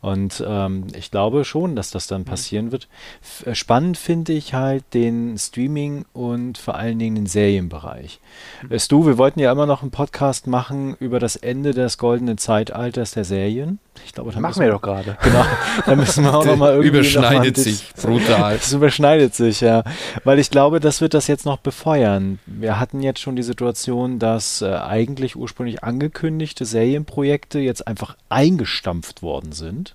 [0.00, 2.88] Und ähm, ich glaube schon, dass das dann passieren wird.
[3.20, 8.20] F äh, spannend finde ich halt den Streaming und vor allen Dingen den Serienbereich.
[8.70, 12.38] Äh, Stu, wir wollten ja immer noch einen Podcast machen über das Ende des goldenen
[12.38, 13.80] Zeitalters der Serien.
[14.06, 15.16] Ich glaube, da Machen müssen wir doch gerade.
[15.22, 15.44] Genau,
[15.86, 16.88] da müssen wir auch nochmal irgendwie.
[16.90, 18.54] noch mal Überschneidet sich brutal.
[18.58, 19.84] Das überschneidet sich, ja.
[20.24, 22.38] Weil ich glaube, das wird das jetzt noch befeuern.
[22.46, 29.22] Wir hatten jetzt schon die Situation, dass äh, eigentlich ursprünglich angekündigte Serienprojekte jetzt einfach eingestampft
[29.22, 29.94] worden sind.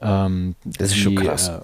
[0.00, 1.48] Ähm, Das ist schon krass.
[1.48, 1.60] Äh,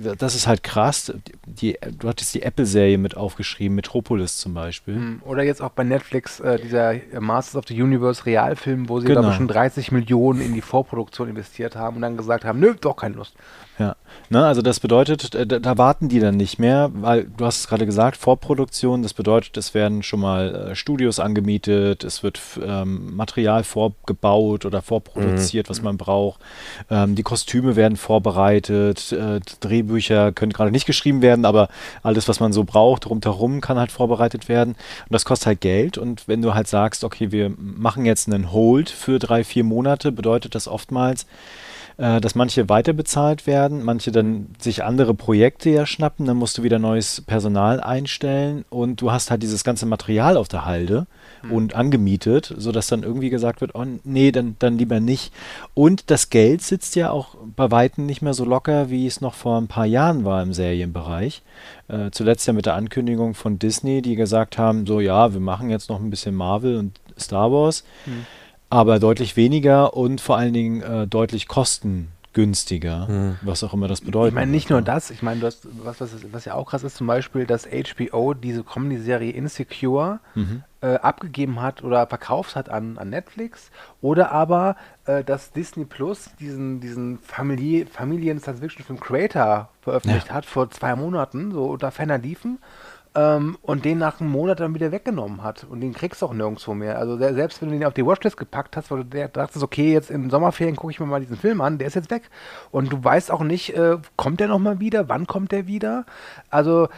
[0.00, 1.12] das ist halt krass.
[1.46, 4.94] Die, du hattest die Apple-Serie mit aufgeschrieben, Metropolis zum Beispiel.
[4.96, 9.06] Hm, Oder jetzt auch bei Netflix äh, dieser Masters of the Universe Realfilm, wo sie,
[9.06, 9.20] Genau.
[9.20, 12.74] glaube ich, schon 30 Millionen in die Vorproduktion investiert haben und dann gesagt haben, nö,
[12.80, 13.34] doch keine Lust.
[13.76, 13.96] Ja,
[14.30, 17.58] ne, also das bedeutet, äh, da, da warten die dann nicht mehr, weil du hast
[17.58, 22.40] es gerade gesagt, Vorproduktion, das bedeutet, es werden schon mal äh, Studios angemietet, es wird
[22.64, 26.40] ähm, Material vorgebaut oder vorproduziert, was man braucht.
[26.88, 31.68] Ähm, die Kostüme werden vorbereitet, äh, Drehbücher können gerade nicht geschrieben werden, aber
[32.04, 34.74] alles, was man so braucht, rundherum kann halt vorbereitet werden.
[34.74, 35.98] Und das kostet halt Geld.
[35.98, 40.12] Und wenn du halt sagst, okay, wir machen jetzt einen Hold für drei, vier Monate,
[40.12, 41.26] bedeutet das oftmals,
[41.96, 46.58] äh, dass manche weiter bezahlt werden, manche dann sich andere Projekte ja schnappen, dann musst
[46.58, 51.06] du wieder neues Personal einstellen und du hast halt dieses ganze Material auf der Halde
[51.50, 55.32] und angemietet, sodass dann irgendwie gesagt wird, oh nee, dann, dann lieber nicht.
[55.74, 59.34] Und das Geld sitzt ja auch bei Weitem nicht mehr so locker, wie es noch
[59.34, 61.42] vor ein paar Jahren war im Serienbereich.
[61.88, 65.70] Äh, zuletzt ja mit der Ankündigung von Disney, die gesagt haben, so ja, wir machen
[65.70, 67.84] jetzt noch ein bisschen Marvel und Star Wars
[68.70, 74.32] aber deutlich weniger und vor allen Dingen äh, deutlich kostengünstiger, was auch immer das bedeutet.
[74.32, 76.82] Ich meine, nicht nur das, ich meine, du hast, was, was, was ja auch krass
[76.82, 80.20] ist, zum Beispiel, dass HBO diese Comedy-Serie Insecure
[80.84, 83.70] äh, abgegeben hat oder verkauft hat an, an Netflix
[84.02, 90.94] oder aber, äh, dass Disney Plus diesen, diesen Familie, Familien-Science-Fiction-Film Creator veröffentlicht hat vor zwei
[90.94, 92.58] Monaten, so unter ferner liefen.
[93.14, 95.64] Ähm, und den nach einem Monat dann wieder weggenommen hat.
[95.64, 96.98] Und den kriegst du auch nirgendwo mehr.
[96.98, 99.62] Also der, selbst wenn du den auf die Watchlist gepackt hast, weil du der, dachtest,
[99.62, 102.30] okay, jetzt in Sommerferien gucke ich mir mal diesen Film an, der ist jetzt weg.
[102.70, 106.04] Und du weißt auch nicht, äh, kommt der nochmal wieder, wann kommt der wieder?
[106.50, 106.88] Also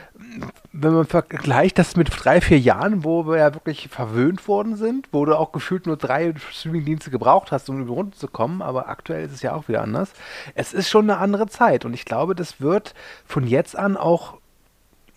[0.73, 5.09] wenn man vergleicht das mit drei, vier Jahren, wo wir ja wirklich verwöhnt worden sind,
[5.13, 8.63] wo du auch gefühlt nur drei Streamingdienste gebraucht hast, um über die Runde zu kommen,
[8.63, 10.13] aber aktuell ist es ja auch wieder anders.
[10.55, 12.95] Es ist schon eine andere Zeit und ich glaube, das wird
[13.27, 14.36] von jetzt an auch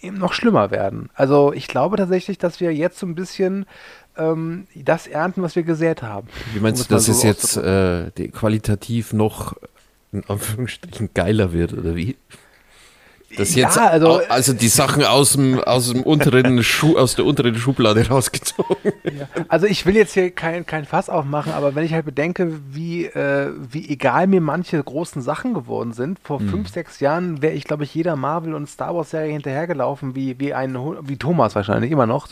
[0.02, 1.10] eben noch schlimmer werden.
[1.14, 3.66] Also ich glaube tatsächlich, dass wir jetzt so ein bisschen
[4.18, 6.28] ähm, das ernten, was wir gesät haben.
[6.54, 9.56] Wie meinst um du, dass mal es so jetzt äh, qualitativ noch
[10.12, 12.18] in Anführungsstrichen geiler wird oder wie?
[13.40, 17.16] Dass Ja, jetzt also- au- also die Sachen aus dem, aus dem unteren Schuh, aus
[17.16, 18.76] der unteren Schublade rausgezogen.
[19.48, 23.06] Also ich will jetzt hier kein, kein Fass aufmachen, aber wenn ich halt bedenke, wie,
[23.06, 27.64] äh, wie egal mir manche großen Sachen geworden sind, vor fünf, sechs Jahren wäre ich,
[27.64, 32.06] glaube ich, jeder Marvel- und Star Wars-Serie hinterhergelaufen, wie, wie ein wie Thomas wahrscheinlich, immer
[32.06, 32.28] noch.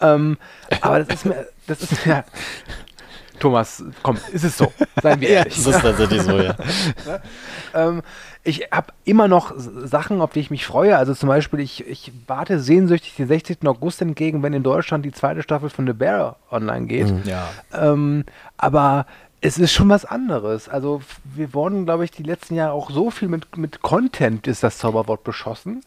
[0.00, 0.36] Ähm,
[0.82, 2.24] aber das ist mir, das ist mir.
[3.40, 4.72] Thomas, komm, ist es so?
[5.02, 5.54] Seien wir ehrlich.
[5.56, 6.54] Das ist tatsächlich so, ja.
[7.74, 8.02] Ähm,
[8.44, 10.98] ich habe immer noch Sachen, auf die ich mich freue.
[10.98, 13.66] Also zum Beispiel, ich, ich warte sehnsüchtig den 16.
[13.66, 17.12] August entgegen, wenn in Deutschland die zweite Staffel von The Bear online geht.
[17.26, 17.48] Ja.
[17.72, 18.24] Ähm,
[18.58, 19.06] aber
[19.40, 20.68] es ist schon was anderes.
[20.68, 24.62] Also wir wurden, glaube ich, die letzten Jahre auch so viel mit, mit Content, ist
[24.62, 25.80] das Zauberwort, beschossen,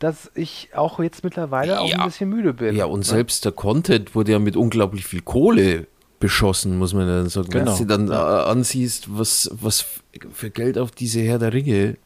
[0.00, 2.00] dass ich auch jetzt mittlerweile auch Ja.
[2.00, 2.74] ein bisschen müde bin.
[2.76, 5.86] Ja, und selbst der Content wurde ja mit unglaublich viel Kohle
[6.20, 7.48] beschossen, muss man dann sagen.
[7.52, 7.76] Wenn Genau.
[7.76, 9.84] du dir dann äh, ansiehst, was, was
[10.32, 11.96] für Geld auf diese Herr der Ringe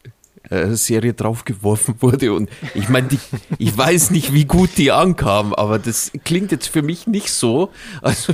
[0.49, 2.33] äh, Serie draufgeworfen wurde.
[2.33, 3.09] Und ich meine,
[3.57, 7.69] ich weiß nicht, wie gut die ankam, aber das klingt jetzt für mich nicht so,
[8.01, 8.27] als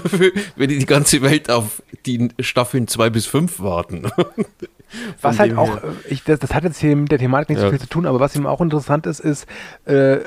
[0.56, 4.10] würde die ganze Welt auf die Staffeln zwei bis fünf warten.
[5.22, 7.66] Was halt auch, äh, ich, das, das hat jetzt hier mit der Thematik nicht Ja.
[7.66, 9.48] so viel zu tun, aber was ihm auch interessant ist, ist,
[9.86, 10.18] äh,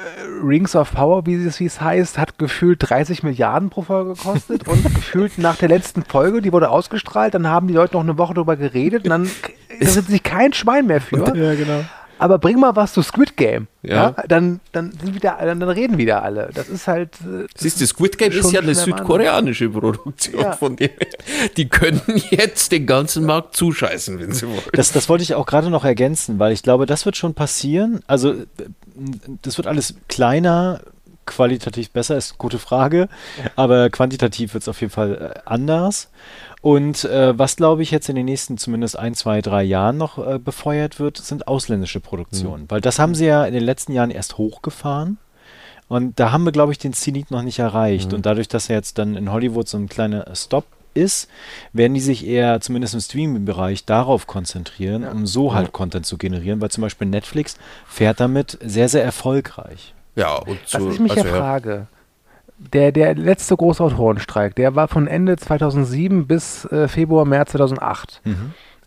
[0.43, 4.67] Rings of Power, wie es, wie es heißt, hat gefühlt 30 Milliarden pro Folge gekostet
[4.69, 8.19] und gefühlt nach der letzten Folge, die wurde ausgestrahlt, dann haben die Leute noch eine
[8.19, 9.31] Woche drüber geredet und dann
[9.69, 11.19] interessiert sich kein Schwein mehr für.
[11.37, 11.85] Ja, genau.
[12.19, 13.67] Aber bring mal was zu Squid Game.
[13.83, 14.15] Ja.
[14.29, 16.51] dann, dann, sind wieder, dann, dann reden wieder alle.
[16.55, 17.11] Das ist halt.
[17.23, 20.53] äh, Siehst du, Squid Game ist ja eine südkoreanische Produktion Ja.
[20.53, 20.91] von dem.
[21.57, 24.61] Die könnten jetzt den ganzen Markt zuscheißen, wenn sie wollen.
[24.73, 28.01] Das, das wollte ich auch gerade noch ergänzen, weil ich glaube, das wird schon passieren.
[28.07, 28.45] Also, äh,
[29.43, 30.81] das wird alles kleiner,
[31.27, 33.09] qualitativ besser, ist eine gute Frage,
[33.57, 36.11] aber quantitativ wird es auf jeden Fall äh, anders.
[36.65, 40.17] Und äh, was, glaube ich, jetzt in den nächsten zumindest ein, zwei, drei Jahren noch
[40.17, 42.65] äh, befeuert wird, sind ausländische Produktionen.
[42.71, 45.19] Weil das haben sie ja in den letzten Jahren erst hochgefahren.
[45.89, 48.15] Und da haben wir, glaube ich, den Zenit noch nicht erreicht.
[48.15, 51.29] Und dadurch, dass er jetzt dann in Hollywood so ein kleiner Stop ist,
[51.75, 56.62] werden die sich eher zumindest im Streaming-Bereich darauf konzentrieren, um so halt Content zu generieren,
[56.62, 59.93] weil zum Beispiel Netflix fährt damit sehr, sehr erfolgreich.
[60.17, 61.89] Ja, und Was so, ich mich also ja frage,
[62.59, 68.20] der, der letzte große Autorenstreik, der war von Ende 2007 bis äh, Februar, März 2008.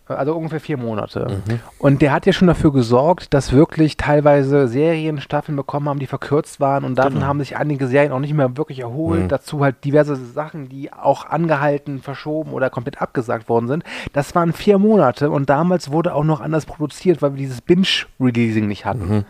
[0.09, 1.41] Also ungefähr vier Monate.
[1.80, 6.07] Und der hat ja schon dafür gesorgt, dass wirklich teilweise Serien Staffeln bekommen haben, die
[6.07, 6.86] verkürzt waren.
[6.86, 9.24] Und davon haben sich einige Serien auch nicht mehr wirklich erholt.
[9.28, 13.84] Dazu halt diverse Sachen, die auch angehalten, verschoben oder komplett abgesagt worden sind.
[14.13, 18.65] Das waren vier Monate und damals wurde auch noch anders produziert, weil wir dieses Binge-Releasing
[18.65, 19.26] nicht hatten.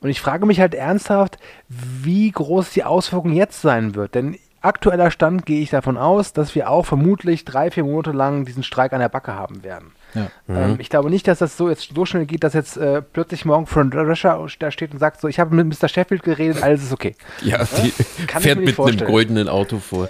[0.00, 1.38] Und ich frage mich halt ernsthaft,
[1.68, 4.14] wie groß die Auswirkung jetzt sein wird.
[4.14, 8.44] Denn aktueller Stand gehe ich davon aus, dass wir auch vermutlich drei, vier Monate lang
[8.44, 9.92] diesen Streik an der Backe haben werden.
[10.14, 10.28] Ja.
[10.48, 13.44] Ähm, ich glaube nicht, dass das so jetzt so schnell geht, dass jetzt äh, plötzlich
[13.44, 15.88] morgen Frank Drescher da steht und sagt so, ich habe mit Mr.
[15.88, 17.14] Sheffield geredet, alles ist okay.
[17.42, 17.92] Ja, die
[18.26, 19.10] Kann ich fährt mit einem vorstellen.
[19.10, 20.08] goldenen Auto vor.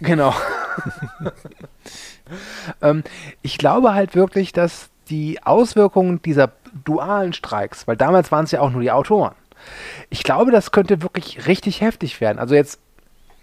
[0.00, 0.34] Genau.
[2.82, 3.02] ähm,
[3.42, 6.50] ich glaube halt wirklich, dass die Auswirkungen dieser
[6.84, 9.34] dualen Streiks, weil damals waren es ja auch nur die Autoren,
[10.08, 12.38] ich glaube, das könnte wirklich richtig heftig werden.
[12.38, 12.80] Also jetzt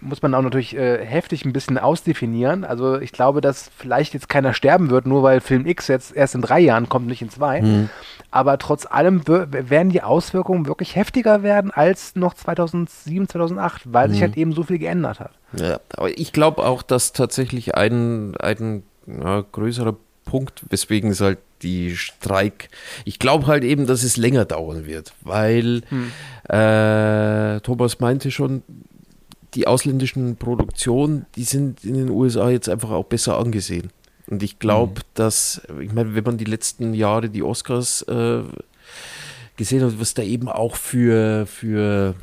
[0.00, 2.64] muss man auch natürlich äh, heftig ein bisschen ausdefinieren.
[2.64, 6.36] Also ich glaube, dass vielleicht jetzt keiner sterben wird, nur weil Film X jetzt erst
[6.36, 7.88] in drei Jahren kommt, nicht in zwei.
[8.30, 14.22] Aber trotz allem werden die Auswirkungen wirklich heftiger werden als noch 2007, 2008, weil sich
[14.22, 15.32] halt eben so viel geändert hat.
[15.54, 19.96] Ja, aber ich glaube auch, dass tatsächlich ein, ein ja, größerer
[20.28, 22.68] Punkt, weswegen es halt die Streik,
[23.04, 25.82] ich glaube halt eben, dass es länger dauern wird, weil
[26.48, 28.62] äh, Thomas meinte schon,
[29.54, 33.90] die ausländischen Produktionen, die sind in den USA jetzt einfach auch besser angesehen.
[34.26, 38.42] Und ich glaube, dass, ich meine, wenn man die letzten Jahre die Oscars äh,
[39.56, 42.14] gesehen hat, was da eben auch für, für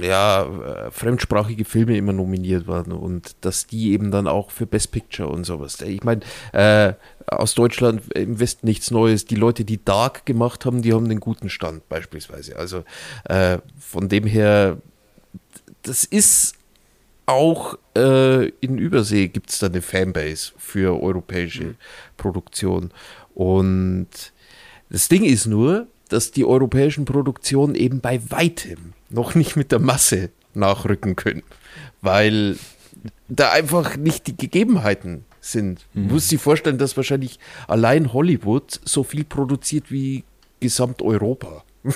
[0.00, 4.92] ja, äh, fremdsprachige Filme immer nominiert waren und dass die eben dann auch für Best
[4.92, 5.80] Picture und sowas.
[5.80, 6.20] Ich meine,
[6.52, 6.92] äh,
[7.26, 9.24] aus Deutschland im Westen nichts Neues.
[9.24, 12.56] Die Leute, die Dark gemacht haben, die haben den guten Stand beispielsweise.
[12.56, 12.84] Also
[13.24, 14.78] äh, von dem her,
[15.82, 16.54] das ist
[17.26, 21.76] auch äh, in Übersee gibt es da eine Fanbase für europäische mhm.
[22.16, 22.92] Produktion.
[23.34, 24.08] Und
[24.90, 29.78] das Ding ist nur, dass die europäischen Produktionen eben bei weitem noch nicht mit der
[29.78, 31.42] Masse nachrücken können,
[32.00, 32.56] weil
[33.28, 35.86] da einfach nicht die Gegebenheiten sind.
[35.94, 36.08] Mhm.
[36.08, 40.24] Musst dir vorstellen, dass wahrscheinlich allein Hollywood so viel produziert wie
[40.60, 41.64] Gesamteuropa,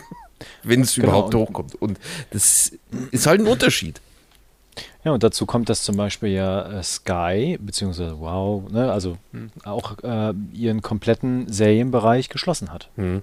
[0.62, 1.08] wenn es genau.
[1.08, 1.74] überhaupt hochkommt.
[1.74, 1.98] Und
[2.30, 2.72] das
[3.10, 4.00] ist halt ein Unterschied.
[5.04, 9.50] Ja, und dazu kommt, dass zum Beispiel ja äh, Sky, beziehungsweise Wow, ne, also mhm.
[9.64, 12.88] auch äh, ihren kompletten Serienbereich geschlossen hat.
[12.96, 13.22] Mhm.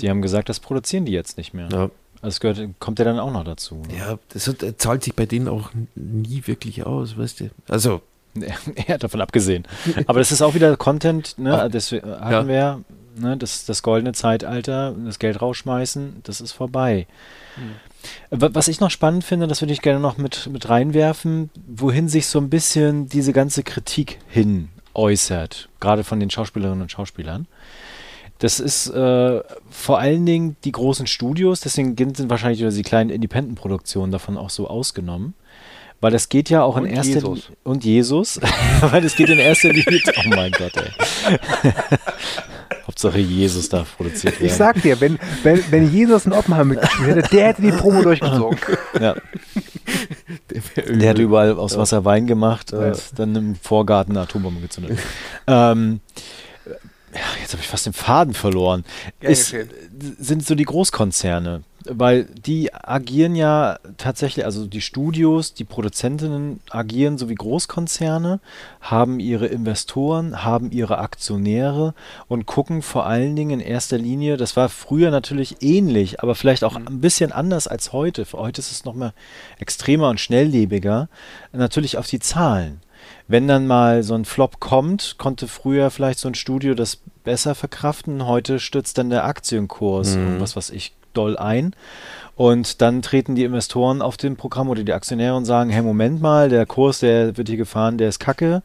[0.00, 1.68] Die haben gesagt, das produzieren die jetzt nicht mehr.
[1.70, 1.90] Ja.
[2.22, 3.82] Also gehört, kommt ja dann auch noch dazu.
[3.88, 3.98] Ne?
[3.98, 7.50] Ja, das hat, äh, zahlt sich bei denen auch nie wirklich aus, weißt du.
[7.68, 8.00] Also.
[8.74, 9.64] er hat davon abgesehen.
[10.06, 11.62] Aber das ist auch wieder Content, ne?
[11.62, 12.48] Ach, das hatten ja.
[12.48, 12.80] wir,
[13.16, 13.36] ne?
[13.36, 17.06] das, das goldene Zeitalter, das Geld rausschmeißen, das ist vorbei.
[17.54, 17.74] Hm.
[18.30, 22.26] Was ich noch spannend finde, das würde ich gerne noch mit, mit reinwerfen, wohin sich
[22.26, 27.46] so ein bisschen diese ganze Kritik hin äußert, gerade von den Schauspielerinnen und Schauspielern.
[28.38, 34.12] Das ist äh, vor allen Dingen die großen Studios, deswegen sind wahrscheinlich die kleinen Independent-Produktionen
[34.12, 35.34] davon auch so ausgenommen.
[36.00, 37.42] Weil das geht ja auch und in erster Linie.
[37.62, 38.38] Und Jesus.
[38.80, 40.00] weil es geht in erster Linie.
[40.18, 41.72] Oh mein Gott, ey.
[42.86, 44.46] Hauptsache Jesus darf produziert werden.
[44.46, 48.02] Ich sag dir, wenn, wenn, wenn Jesus einen Oppenheim mitgespielt hätte, der hätte die Promo
[48.02, 48.58] durchgezogen.
[49.00, 49.14] Ja.
[50.76, 52.78] Der, der hat überall aus Wasser Wein gemacht ja.
[52.78, 54.98] und dann im Vorgarten eine Atombombe gezündet.
[55.46, 56.00] ähm,
[57.14, 58.84] ja, jetzt habe ich fast den Faden verloren.
[59.20, 59.54] Ist,
[60.18, 67.16] sind so die Großkonzerne, weil die agieren ja tatsächlich, also die Studios, die Produzentinnen agieren
[67.16, 68.40] so wie Großkonzerne,
[68.80, 71.94] haben ihre Investoren, haben ihre Aktionäre
[72.26, 76.64] und gucken vor allen Dingen in erster Linie, das war früher natürlich ähnlich, aber vielleicht
[76.64, 76.88] auch mhm.
[76.88, 78.24] ein bisschen anders als heute.
[78.24, 79.12] Für heute ist es noch mal
[79.60, 81.08] extremer und schnelllebiger,
[81.52, 82.80] natürlich auf die Zahlen
[83.26, 87.54] wenn dann mal so ein Flop kommt, konnte früher vielleicht so ein Studio das besser
[87.54, 88.26] verkraften.
[88.26, 90.40] Heute stürzt dann der Aktienkurs, mhm.
[90.40, 91.74] was weiß ich, doll ein.
[92.36, 96.20] Und dann treten die Investoren auf dem Programm oder die Aktionäre und sagen, hey, Moment
[96.20, 98.62] mal, der Kurs, der wird hier gefahren, der ist kacke.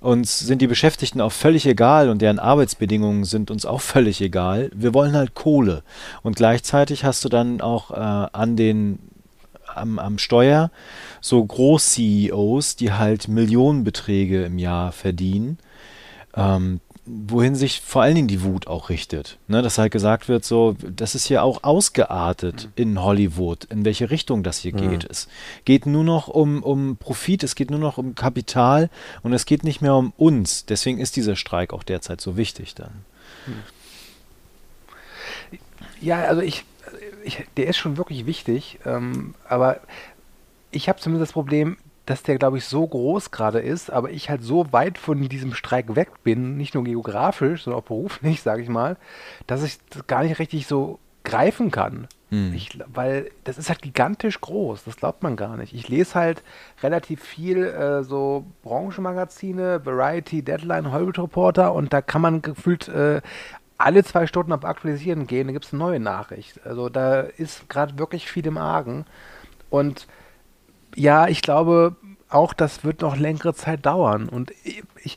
[0.00, 4.70] Uns sind die Beschäftigten auch völlig egal und deren Arbeitsbedingungen sind uns auch völlig egal.
[4.74, 5.82] Wir wollen halt Kohle.
[6.22, 8.98] Und gleichzeitig hast du dann auch äh, an den
[9.76, 10.70] am, am Steuer
[11.20, 15.58] so Groß-CEOs, die halt Millionenbeträge im Jahr verdienen,
[16.34, 19.38] ähm, wohin sich vor allen Dingen die Wut auch richtet.
[19.46, 22.82] Ne, dass halt gesagt wird, so, das ist hier auch ausgeartet mhm.
[22.82, 24.90] in Hollywood, in welche Richtung das hier mhm.
[24.90, 25.04] geht.
[25.04, 25.28] Es
[25.64, 28.88] geht nur noch um, um Profit, es geht nur noch um Kapital
[29.22, 30.64] und es geht nicht mehr um uns.
[30.66, 33.04] Deswegen ist dieser Streik auch derzeit so wichtig dann.
[36.00, 36.64] Ja, also ich
[37.24, 39.80] ich, der ist schon wirklich wichtig, ähm, aber
[40.70, 44.28] ich habe zumindest das Problem, dass der, glaube ich, so groß gerade ist, aber ich
[44.28, 48.62] halt so weit von diesem Streik weg bin, nicht nur geografisch, sondern auch beruflich, sage
[48.62, 48.96] ich mal,
[49.46, 52.06] dass ich das gar nicht richtig so greifen kann.
[52.28, 52.52] Hm.
[52.52, 55.72] Ich, weil das ist halt gigantisch groß, das glaubt man gar nicht.
[55.72, 56.42] Ich lese halt
[56.82, 63.22] relativ viel äh, so Branchenmagazine, Variety, Deadline, Hollywood Reporter und da kann man gefühlt äh,
[63.78, 66.60] alle zwei Stunden auf Aktualisieren gehen, da gibt es eine neue Nachricht.
[66.64, 69.04] Also da ist gerade wirklich viel im Argen.
[69.70, 70.06] Und
[70.94, 71.96] ja, ich glaube
[72.28, 74.28] auch, das wird noch längere Zeit dauern.
[74.28, 74.52] Und
[75.02, 75.16] ich,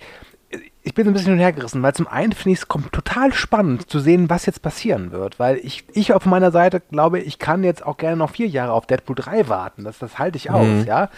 [0.83, 3.33] ich bin ein bisschen hin und her gerissen, weil zum einen finde ich es total
[3.33, 5.39] spannend zu sehen, was jetzt passieren wird.
[5.39, 8.71] Weil ich, ich auf meiner Seite glaube, ich kann jetzt auch gerne noch vier Jahre
[8.71, 9.83] auf Deadpool 3 warten.
[9.83, 10.85] Das, das halte ich aus, mhm.
[10.85, 11.09] ja.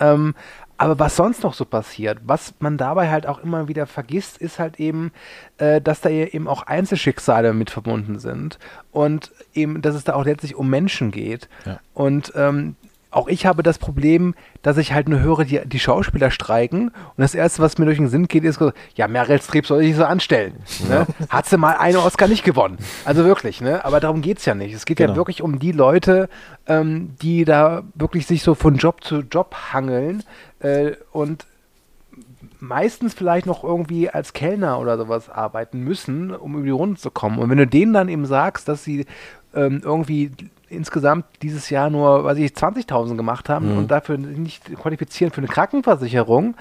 [0.00, 0.34] Ähm,
[0.76, 4.58] aber was sonst noch so passiert, was man dabei halt auch immer wieder vergisst, ist
[4.58, 5.12] halt eben,
[5.58, 8.58] äh, dass da eben auch Einzelschicksale mit verbunden sind
[8.90, 11.48] und eben, dass es da auch letztlich um Menschen geht.
[11.64, 11.80] Ja.
[11.94, 12.76] Und ähm,
[13.14, 17.18] auch ich habe das Problem, dass ich halt nur höre, die, die Schauspieler streiken und
[17.18, 18.60] das Erste, was mir durch den Sinn geht, ist,
[18.96, 20.54] ja, Meryl Streep soll sich so anstellen.
[20.88, 21.06] Ne?
[21.30, 22.76] Hat sie mal einen Oscar nicht gewonnen.
[23.06, 23.84] Also wirklich, ne?
[23.86, 24.74] aber darum geht es ja nicht.
[24.74, 25.12] Es geht genau.
[25.12, 26.28] ja wirklich um die Leute,
[26.66, 30.22] ähm, die da wirklich sich so von Job zu Job hangeln
[30.58, 31.46] äh, und
[32.60, 37.10] meistens vielleicht noch irgendwie als Kellner oder sowas arbeiten müssen, um über die Runde zu
[37.10, 37.38] kommen.
[37.38, 39.06] Und wenn du denen dann eben sagst, dass sie
[39.54, 40.32] ähm, irgendwie
[40.68, 43.78] insgesamt dieses Jahr nur, weiß ich, 20.000 gemacht haben mhm.
[43.78, 46.56] und dafür nicht qualifizieren für eine Krankenversicherung,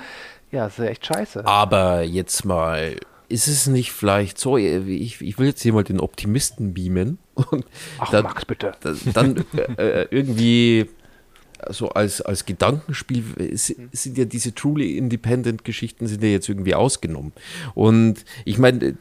[0.51, 1.45] ja, ist ja echt scheiße.
[1.45, 2.95] Aber jetzt mal,
[3.29, 7.65] ist es nicht vielleicht so, ich, ich will jetzt hier mal den Optimisten beamen, Und
[7.99, 8.73] Ach, dann, Max, bitte.
[8.81, 9.43] da- dann
[9.77, 10.89] äh, äh, irgendwie
[11.69, 16.75] so als, als Gedankenspiel es sind ja diese truly independent Geschichten sind ja jetzt irgendwie
[16.75, 17.33] ausgenommen.
[17.75, 18.93] Und ich meine,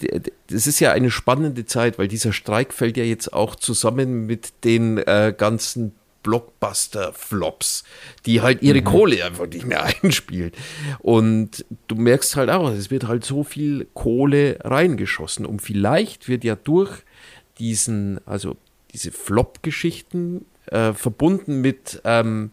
[0.49, 4.65] das ist ja eine spannende Zeit, weil dieser Streik fällt ja jetzt auch zusammen mit
[4.65, 5.93] den äh, ganzen
[6.23, 7.85] Blockbuster-Flops,
[8.27, 10.53] die halt ihre Kohle einfach nicht mehr einspielen.
[11.01, 15.47] Und du merkst halt auch, es wird halt so viel Kohle reingeschossen.
[15.47, 17.03] Und vielleicht wird ja durch
[17.59, 18.57] diesen, also
[18.93, 22.51] diese Flop-Geschichten äh, verbunden mit ähm,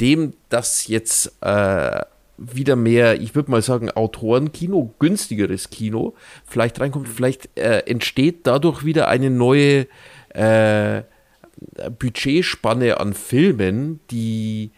[0.00, 2.02] dem, dass jetzt äh,
[2.38, 6.14] wieder mehr, ich würde mal sagen, Autorenkino, günstigeres Kino
[6.46, 7.08] vielleicht reinkommt.
[7.08, 9.86] Vielleicht äh, entsteht dadurch wieder eine neue
[10.30, 11.02] äh,
[11.98, 14.70] Budgetspanne an Filmen, die,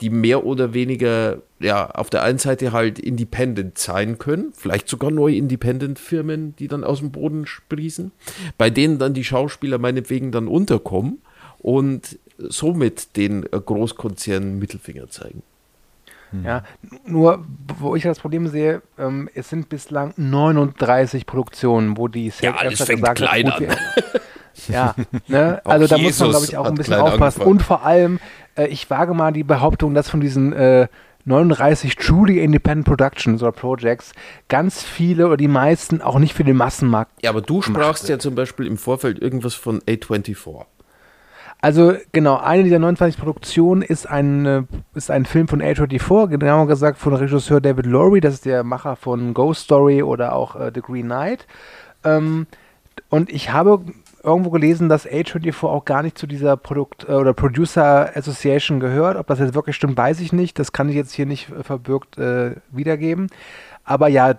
[0.00, 5.10] die mehr oder weniger ja, auf der einen Seite halt independent sein können, vielleicht sogar
[5.10, 8.12] neue Independent-Firmen, die dann aus dem Boden sprießen,
[8.58, 11.18] bei denen dann die Schauspieler meinetwegen dann unterkommen
[11.58, 15.42] und somit den äh, Großkonzernen Mittelfinger zeigen.
[16.42, 16.64] Ja,
[17.06, 17.44] nur,
[17.78, 22.82] wo ich das Problem sehe, ähm, es sind bislang 39 Produktionen, wo die Ja, alles
[22.82, 23.76] fängt klein gut, an.
[24.68, 24.94] Ja,
[25.26, 25.60] ne?
[25.64, 27.22] Also da muss man, Jesus glaube ich, auch ein hat bisschen aufpassen.
[27.42, 27.50] angefangen.
[27.50, 28.20] Und vor allem,
[28.56, 30.86] äh, ich wage mal die Behauptung, dass von diesen äh,
[31.24, 34.12] 39 truly independent Productions oder Projects
[34.48, 38.18] ganz viele oder die meisten auch nicht für den Massenmarkt Ja, aber du sprachst ja
[38.18, 40.64] zum Beispiel im Vorfeld irgendwas von A24.
[41.64, 44.62] Also genau, eine dieser 29 Produktionen ist ein, äh,
[44.94, 48.96] ist ein Film von A24, genauer gesagt von Regisseur David Lowry, das ist der Macher
[48.96, 51.46] von Ghost Story oder auch äh, The Green Knight.
[52.04, 52.46] Ähm,
[53.08, 53.80] und ich habe
[54.22, 59.16] irgendwo gelesen, dass A24 auch gar nicht zu dieser Produkt- äh, oder Producer Association gehört.
[59.16, 60.58] Ob das jetzt wirklich stimmt, weiß ich nicht.
[60.58, 63.28] Das kann ich jetzt hier nicht äh, verbürgt äh, wiedergeben.
[63.84, 64.34] Aber ja,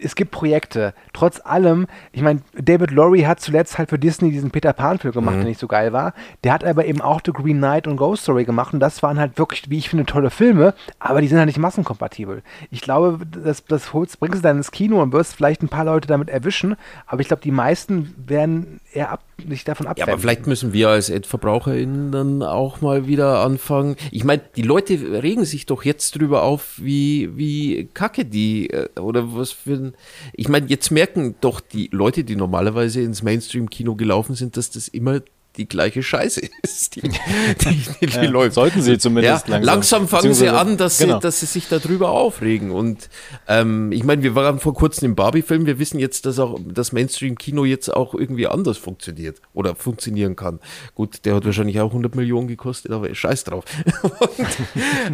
[0.00, 0.94] es gibt Projekte.
[1.12, 5.36] Trotz allem, ich meine, David Lowry hat zuletzt halt für Disney diesen Peter Pan-Film gemacht,
[5.36, 6.12] der nicht so geil war.
[6.44, 9.18] Der hat aber eben auch The Green Knight und Ghost Story gemacht und das waren
[9.18, 12.42] halt wirklich, wie ich finde, tolle Filme, aber die sind halt nicht massenkompatibel.
[12.70, 15.84] Ich glaube, das, das holst, bringst du dann ins Kino und wirst vielleicht ein paar
[15.84, 16.76] Leute damit erwischen,
[17.06, 20.12] aber ich glaube, die meisten werden eher ab, sich davon Ja, abwenden.
[20.12, 23.96] aber vielleicht müssen wir als EdverbraucherInnen dann auch mal wieder anfangen.
[24.10, 28.88] Ich meine, die Leute regen sich doch jetzt drüber auf, wie, wie kacke die äh,
[28.98, 29.94] oder was für ein.
[30.32, 34.88] Ich meine, jetzt merken doch die Leute, die normalerweise ins Mainstream-Kino gelaufen sind, dass das
[34.88, 35.20] immer
[35.56, 38.54] die gleiche Scheiße ist, die, die, die, Ja, läuft.
[38.54, 39.74] sollten sie zumindest ja, langsam.
[39.74, 40.08] langsam.
[40.08, 41.14] fangen sie an, dass, genau.
[41.14, 42.70] sie, dass sie sich darüber aufregen.
[42.70, 43.08] Und
[43.48, 46.92] ähm, ich meine, wir waren vor kurzem im Barbie-Film, wir wissen jetzt, dass auch das
[46.92, 50.60] Mainstream-Kino jetzt auch irgendwie anders funktioniert oder funktionieren kann.
[50.94, 53.64] Gut, der hat wahrscheinlich auch 100 Millionen gekostet, aber scheiß drauf.
[54.02, 54.46] Und,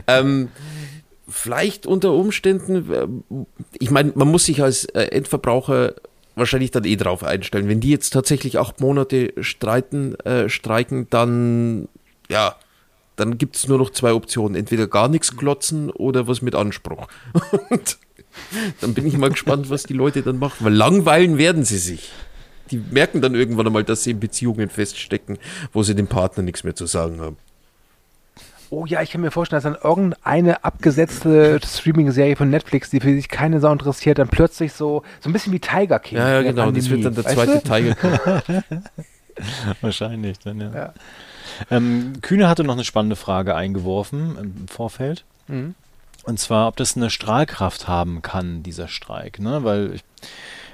[0.07, 0.49] ähm,
[1.29, 3.47] vielleicht unter Umständen, ähm,
[3.79, 5.95] ich meine, man muss sich als äh, Endverbraucher
[6.35, 7.69] wahrscheinlich dann eh drauf einstellen.
[7.69, 11.89] Wenn die jetzt tatsächlich acht Monate streiten, äh, streiken, dann
[12.31, 12.57] ja,
[13.17, 14.57] dann gibt es nur noch zwei Optionen.
[14.57, 17.09] Entweder gar nichts glotzen oder was mit Anspruch.
[17.71, 17.99] Und
[18.81, 20.65] dann bin ich mal gespannt, was die Leute dann machen.
[20.65, 22.11] Weil langweilen werden sie sich.
[22.71, 25.39] Die merken dann irgendwann einmal, dass sie in Beziehungen feststecken,
[25.73, 27.37] wo sie dem Partner nichts mehr zu sagen haben.
[28.73, 33.13] Oh ja, ich kann mir vorstellen, dass dann irgendeine abgesetzte Streaming-Serie von Netflix, die für
[33.13, 36.17] sich keine Sau interessiert, dann plötzlich so, so ein bisschen wie Tiger King.
[36.17, 36.71] Ja, ja, genau.
[36.71, 37.03] Das wird Pandemie.
[37.03, 37.69] dann der Weißt zweite du?
[37.69, 37.95] Teil.
[37.95, 38.65] kommen.
[39.83, 40.75] Wahrscheinlich dann, ja.
[40.75, 40.95] Ja.
[41.71, 45.27] Ähm, Kühne hatte noch eine spannende Frage eingeworfen im Vorfeld.
[45.49, 45.75] Mhm.
[46.25, 49.39] Und zwar, ob das eine Strahlkraft haben kann, dieser Streik.
[49.39, 49.65] Ne?
[49.65, 50.05] Weil ich,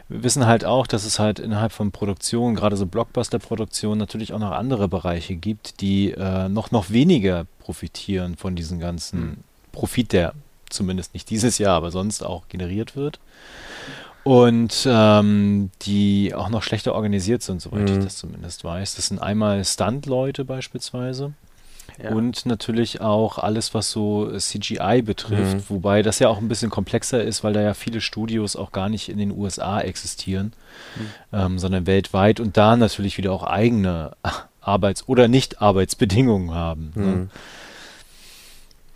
[0.09, 4.39] wir wissen halt auch, dass es halt innerhalb von Produktionen, gerade so Blockbuster-Produktionen, natürlich auch
[4.39, 10.33] noch andere Bereiche gibt, die äh, noch, noch weniger profitieren von diesem ganzen Profit, der
[10.71, 13.21] zumindest nicht dieses Jahr, aber sonst auch generiert wird.
[14.25, 18.05] Und ähm, die auch noch schlechter organisiert sind, soweit ich Mhm.
[18.05, 18.97] das zumindest weiß.
[18.97, 21.33] Das sind einmal Stunt-Leute beispielsweise.
[22.03, 22.11] Ja.
[22.13, 25.63] Und natürlich auch alles, was so CGI betrifft, Mhm.
[25.69, 28.89] wobei das ja auch ein bisschen komplexer ist, weil da ja viele Studios auch gar
[28.89, 30.53] nicht in den USA existieren,
[31.33, 34.13] ähm, sondern weltweit und da natürlich wieder auch eigene
[34.61, 36.93] Arbeits- oder Nicht-Arbeitsbedingungen haben.
[36.95, 37.29] Ne?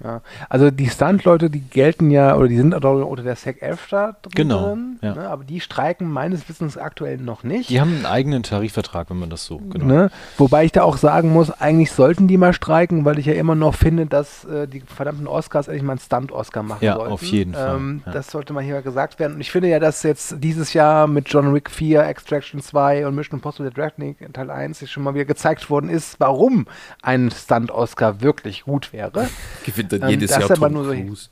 [0.02, 0.20] Ja.
[0.48, 5.14] Also die Stunt-Leute, die gelten ja, oder die sind unter der SEC-EFTA drin, Genau, ja.
[5.14, 5.28] ne?
[5.28, 7.70] aber die streiken meines Wissens aktuell noch nicht.
[7.70, 9.84] Die haben einen eigenen Tarifvertrag, wenn man das so genau.
[9.84, 10.10] Ne?
[10.38, 13.54] Wobei ich da auch sagen muss, eigentlich sollten die mal streiken, weil ich ja immer
[13.54, 17.12] noch finde, dass äh, die verdammten Oscars endlich mal einen Stunt-Oscar machen Ja, sollten.
[17.12, 18.12] auf jeden Fall, Ähm, ja.
[18.12, 19.34] Das sollte mal hier gesagt werden.
[19.34, 23.14] Und ich finde ja, dass jetzt dieses Jahr mit John Wick 4, Extraction 2 und
[23.14, 26.66] Mission Impossible The Dragon Teil 1 jetzt schon mal wieder gezeigt worden ist, warum
[27.02, 29.28] ein Stunt-Oscar wirklich gut wäre.
[29.64, 31.28] Gewinnt dann Ähm, jedes Jahr Tom nur so- Cruise.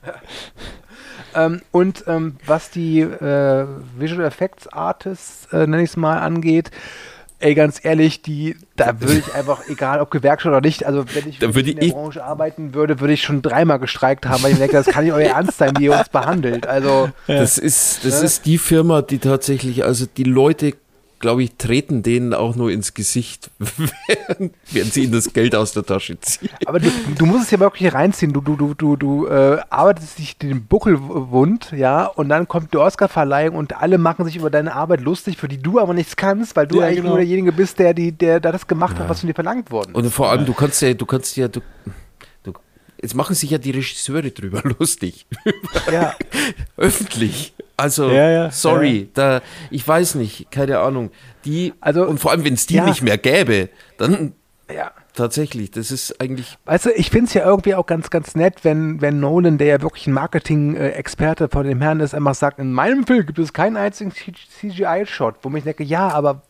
[1.34, 3.66] Ähm, und ähm, was die äh,
[3.98, 6.72] Visual Effects Artists, äh, nenne ich es mal, angeht,
[7.40, 11.30] ey, ganz ehrlich, die, da würde ich einfach, egal ob Gewerkschaft oder nicht, also wenn
[11.30, 14.44] ich Da würde in der ich- Branche arbeiten würde, würde ich schon dreimal gestreikt haben,
[14.44, 16.68] weil ich denke, das kann nicht euer Ernst sein, wie ihr uns behandelt.
[16.68, 18.26] Also, Das ist, das Ja.
[18.26, 20.74] ist die Firma, die tatsächlich, also die Leute,
[21.22, 25.74] glaube ich, treten denen auch nur ins Gesicht, während, während sie ihnen das Geld aus
[25.74, 26.50] der Tasche ziehen.
[26.66, 28.34] aber du, du musst es ja wirklich reinziehen.
[28.34, 32.74] Du, du, du, du, du äh, arbeitest dich den Buckel wund, ja, und dann kommt
[32.74, 36.16] die Oscarverleihung und alle machen sich über deine Arbeit lustig, für die du aber nichts
[36.16, 37.10] kannst, weil du Ja, eigentlich genau.
[37.10, 39.94] nur derjenige bist, der, die, der, der das gemacht hat, was von dir verlangt worden
[39.94, 41.62] Und vor allem, du kannst ja, du kannst ja, du,
[43.02, 45.26] jetzt machen sich ja die Regisseure drüber lustig.
[45.92, 46.16] Ja.
[46.78, 47.54] Öffentlich.
[47.82, 51.10] Also, Ja, ja, sorry, da, ich weiß nicht, keine Ahnung.
[51.46, 52.86] Die, Also, und vor allem, wenn es die ja.
[52.86, 54.34] nicht mehr gäbe, dann
[54.72, 54.92] ja.
[55.16, 58.64] tatsächlich, das ist eigentlich, Weißt du, ich finde es ja irgendwie auch ganz, ganz nett,
[58.64, 62.72] wenn, wenn Nolan, der ja wirklich ein Marketing-Experte von dem Herrn ist, einfach sagt, in
[62.72, 66.44] meinem Film gibt es keinen einzigen CGI-Shot, wo ich denke, ja, aber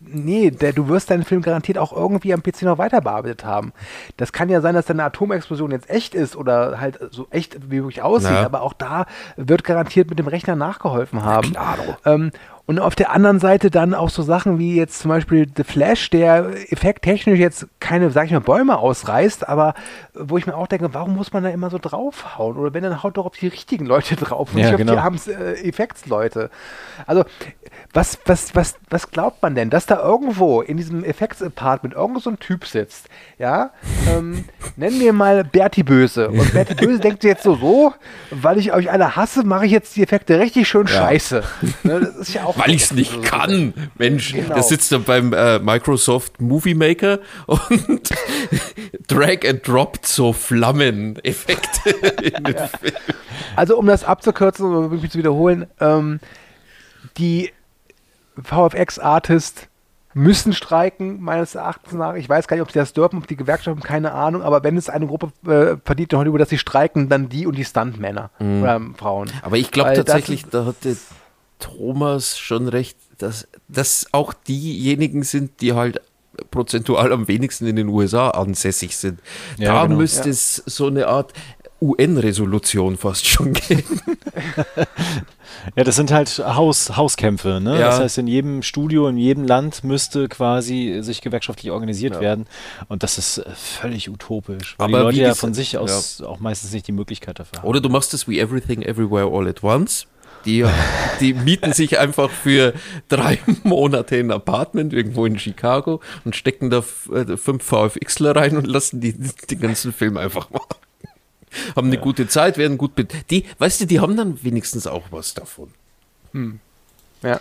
[0.00, 3.72] nee, der, du wirst deinen Film garantiert auch irgendwie am PC noch weiter bearbeitet haben.
[4.16, 7.76] Das kann ja sein, dass deine Atomexplosion jetzt echt ist oder halt so echt wie
[7.82, 8.44] wirklich aussieht, Ja.
[8.44, 9.06] aber auch da
[9.36, 11.52] wird garantiert mit dem Rechner nachgeholfen haben.
[12.04, 12.30] Ähm,
[12.66, 16.10] und auf der anderen Seite dann auch so Sachen wie jetzt zum Beispiel The Flash,
[16.10, 19.74] der effekttechnisch jetzt keine, sag ich mal, Bäume ausreißt, aber
[20.14, 22.56] wo ich mir auch denke, warum muss man da immer so draufhauen?
[22.56, 24.92] Oder wenn, dann haut doch auf die richtigen Leute drauf und Ja, nicht genau.
[24.92, 26.50] auf die armen äh, Effektsleute.
[27.06, 27.24] Also,
[27.92, 32.30] was, was, was, was glaubt man denn, dass da irgendwo in diesem Effekts-Apartment irgend so
[32.30, 33.08] ein Typ sitzt,
[33.38, 33.70] ja,
[34.08, 34.44] ähm,
[34.76, 36.28] nennen wir mal Berti Böse.
[36.28, 37.92] Und Berti Böse denkt jetzt so, so,
[38.30, 41.42] weil ich euch alle hasse, mache ich jetzt die Effekte richtig schön scheiße.
[41.82, 43.74] Ne, das ist ja auch weil ich es nicht kann.
[43.98, 44.54] Mensch, Genau.
[44.54, 48.10] der sitzt da beim äh, Microsoft Movie Maker und
[49.08, 51.90] drag and droppt so Flammeneffekte
[52.22, 52.94] in den Film.
[53.56, 56.20] Also um das abzukürzen oder wirklich zu wiederholen, ähm,
[57.18, 57.50] die
[58.42, 59.68] VFX-Artists
[60.14, 62.14] müssen streiken, meines Erachtens nach.
[62.14, 64.76] Ich weiß gar nicht, ob sie das dürfen, ob die Gewerkschaften, keine Ahnung, aber wenn
[64.76, 68.30] es eine Gruppe äh, verdient in Hollywood, dass sie streiken, dann die und die Stuntmänner
[68.38, 69.30] oder ähm, Frauen.
[69.40, 70.94] Aber ich glaube tatsächlich, ist- da hatte
[71.62, 76.00] Thomas schon recht, dass das auch diejenigen sind, die halt
[76.50, 79.20] prozentual am wenigsten in den USA ansässig sind.
[79.58, 79.96] Ja, da genau.
[79.98, 81.32] müsste es so eine Art
[81.80, 84.00] UN-Resolution fast schon geben.
[85.76, 87.60] Ja, das sind halt Haus, Hauskämpfe.
[87.62, 87.78] Ne?
[87.78, 87.86] Ja.
[87.86, 92.20] Das heißt, in jedem Studio, in jedem Land müsste quasi sich gewerkschaftlich organisiert Ja.
[92.20, 92.46] werden.
[92.88, 96.40] Und das ist äh, völlig utopisch, weil Aber die Leute ja von sich aus auch
[96.40, 97.68] meistens nicht die Möglichkeit dafür haben.
[97.68, 100.06] Oder du machst es wie Everything Everywhere All at Once.
[100.44, 100.64] Die,
[101.20, 102.74] die mieten sich einfach für
[103.08, 108.66] drei Monate ein Apartment irgendwo in Chicago und stecken da äh, fünf VFXler rein und
[108.66, 110.76] lassen die den ganzen Film einfach machen.
[111.76, 115.04] Haben eine gute Zeit, werden gut be Die, weißt du, die haben dann wenigstens auch
[115.10, 115.68] was davon.
[117.22, 117.40] Ja.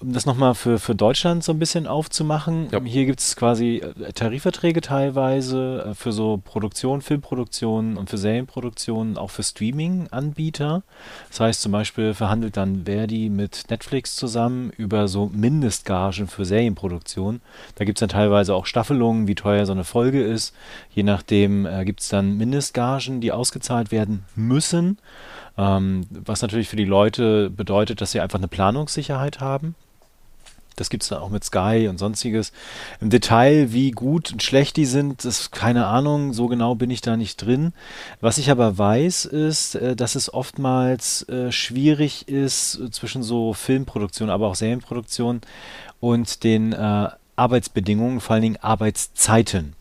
[0.00, 2.80] Um das nochmal für, für Deutschland so ein bisschen aufzumachen, Ja.
[2.82, 9.16] hier gibt es quasi äh, Tarifverträge teilweise äh, für so Produktion, Filmproduktionen und für Serienproduktionen,
[9.16, 10.82] auch für Streaming-Anbieter.
[11.28, 17.40] Das heißt zum Beispiel verhandelt dann Verdi mit Netflix zusammen über so Mindestgagen für Serienproduktion.
[17.76, 20.54] Da gibt es dann teilweise auch Staffelungen, wie teuer so eine Folge ist.
[20.90, 24.98] Je nachdem äh, gibt es dann Mindestgagen, die ausgezahlt werden müssen.
[25.58, 29.71] Ähm, was natürlich für die Leute bedeutet, dass sie einfach eine Planungssicherheit haben.
[30.76, 32.52] Das gibt es dann auch mit Sky und sonstiges.
[33.00, 36.90] Im Detail, wie gut und schlecht die sind, das ist keine Ahnung, so genau bin
[36.90, 37.72] ich da nicht drin.
[38.20, 43.52] Was ich aber weiß, ist, äh, dass es oftmals äh, schwierig ist äh, zwischen so
[43.52, 45.40] Filmproduktion, aber auch Serienproduktion
[46.00, 46.74] und den
[47.36, 49.74] Arbeitsbedingungen, vor allen Dingen Arbeitszeiten.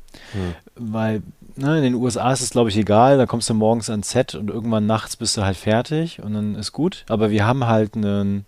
[0.75, 1.23] Weil
[1.55, 3.17] ne, in den USA ist es, glaube ich, egal.
[3.17, 6.55] Da kommst du morgens ans Set und irgendwann nachts bist du halt fertig und dann
[6.55, 7.05] ist gut.
[7.09, 8.45] Aber wir haben halt ein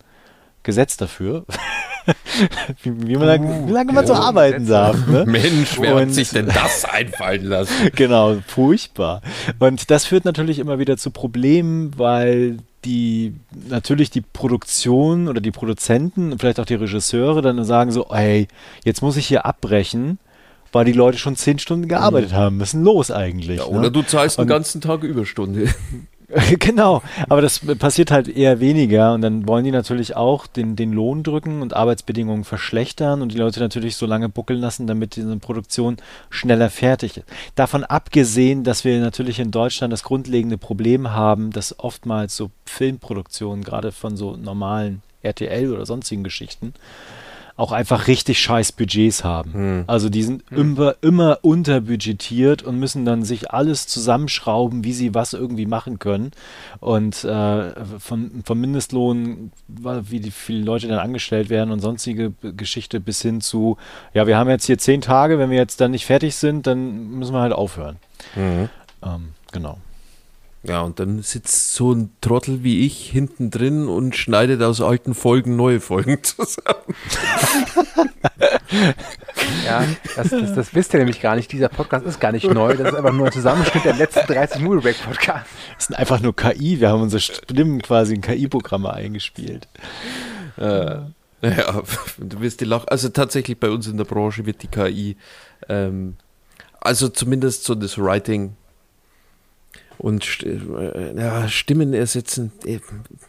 [0.64, 1.45] Gesetz dafür,
[2.84, 5.07] wie, wie, man da, wie lange man so arbeiten darf.
[5.07, 5.26] Ne?
[5.26, 7.89] Mensch, wer Und- hat sich denn das einfallen lassen?
[7.95, 9.22] genau, furchtbar.
[9.59, 13.34] Und das führt natürlich immer wieder zu Problemen, weil die
[13.70, 18.47] natürlich die Produktion oder die Produzenten und vielleicht auch die Regisseure dann sagen so, ey,
[18.84, 20.20] jetzt muss ich hier abbrechen,
[20.74, 22.59] weil die Leute schon zehn Stunden gearbeitet haben.
[22.59, 23.59] Was ist denn los eigentlich?
[23.59, 23.78] Ja, ne?
[23.80, 25.70] oder du zahlst den Und- ganzen Tag Überstunde.
[26.60, 30.92] genau, aber das passiert halt eher weniger und dann wollen die natürlich auch den, den
[30.92, 35.36] Lohn drücken und Arbeitsbedingungen verschlechtern und die Leute natürlich so lange buckeln lassen, damit diese
[35.38, 35.98] Produktion
[36.30, 37.28] schneller fertig ist.
[37.56, 43.64] Davon abgesehen, dass wir natürlich in Deutschland das grundlegende Problem haben, dass oftmals so Filmproduktionen,
[43.64, 46.74] gerade von so normalen RTL oder sonstigen Geschichten,
[47.56, 49.84] auch einfach richtig scheiß Budgets haben.
[49.88, 55.34] Also die sind immer, immer unterbudgetiert und müssen dann sich alles zusammenschrauben, wie sie was
[55.34, 56.32] irgendwie machen können.
[56.80, 62.99] Und äh, von, vom Mindestlohn, wie die viele Leute dann angestellt werden und sonstige Geschichte
[62.99, 63.78] bis hin zu,
[64.14, 67.12] ja, wir haben jetzt hier zehn Tage, wenn wir jetzt dann nicht fertig sind, dann
[67.12, 67.97] müssen wir halt aufhören.
[69.04, 69.78] Ähm, genau.
[70.66, 75.14] Ja, und dann sitzt so ein Trottel wie ich hinten drin und schneidet aus alten
[75.14, 76.95] Folgen neue Folgen zusammen.
[79.66, 79.86] Ja,
[80.16, 81.51] das, das, das wisst ihr nämlich gar nicht.
[81.51, 82.76] Dieser Podcast ist gar nicht neu.
[82.76, 85.49] Das ist einfach nur ein Zusammenschnitt der letzten 30 Movie Break Podcasts.
[85.76, 89.68] Das sind einfach nur KI, wir haben unsere Stimmen quasi in KI-Programme eingespielt.
[91.43, 91.84] Ja,
[92.18, 92.86] du wirst die Lach.
[92.88, 95.18] Also tatsächlich bei uns in der Branche wird die KI,
[95.68, 96.16] ähm,
[96.80, 98.55] also zumindest so das Writing
[99.98, 102.52] und St äh, ja, Stimmen ersetzen.
[102.66, 102.80] äh,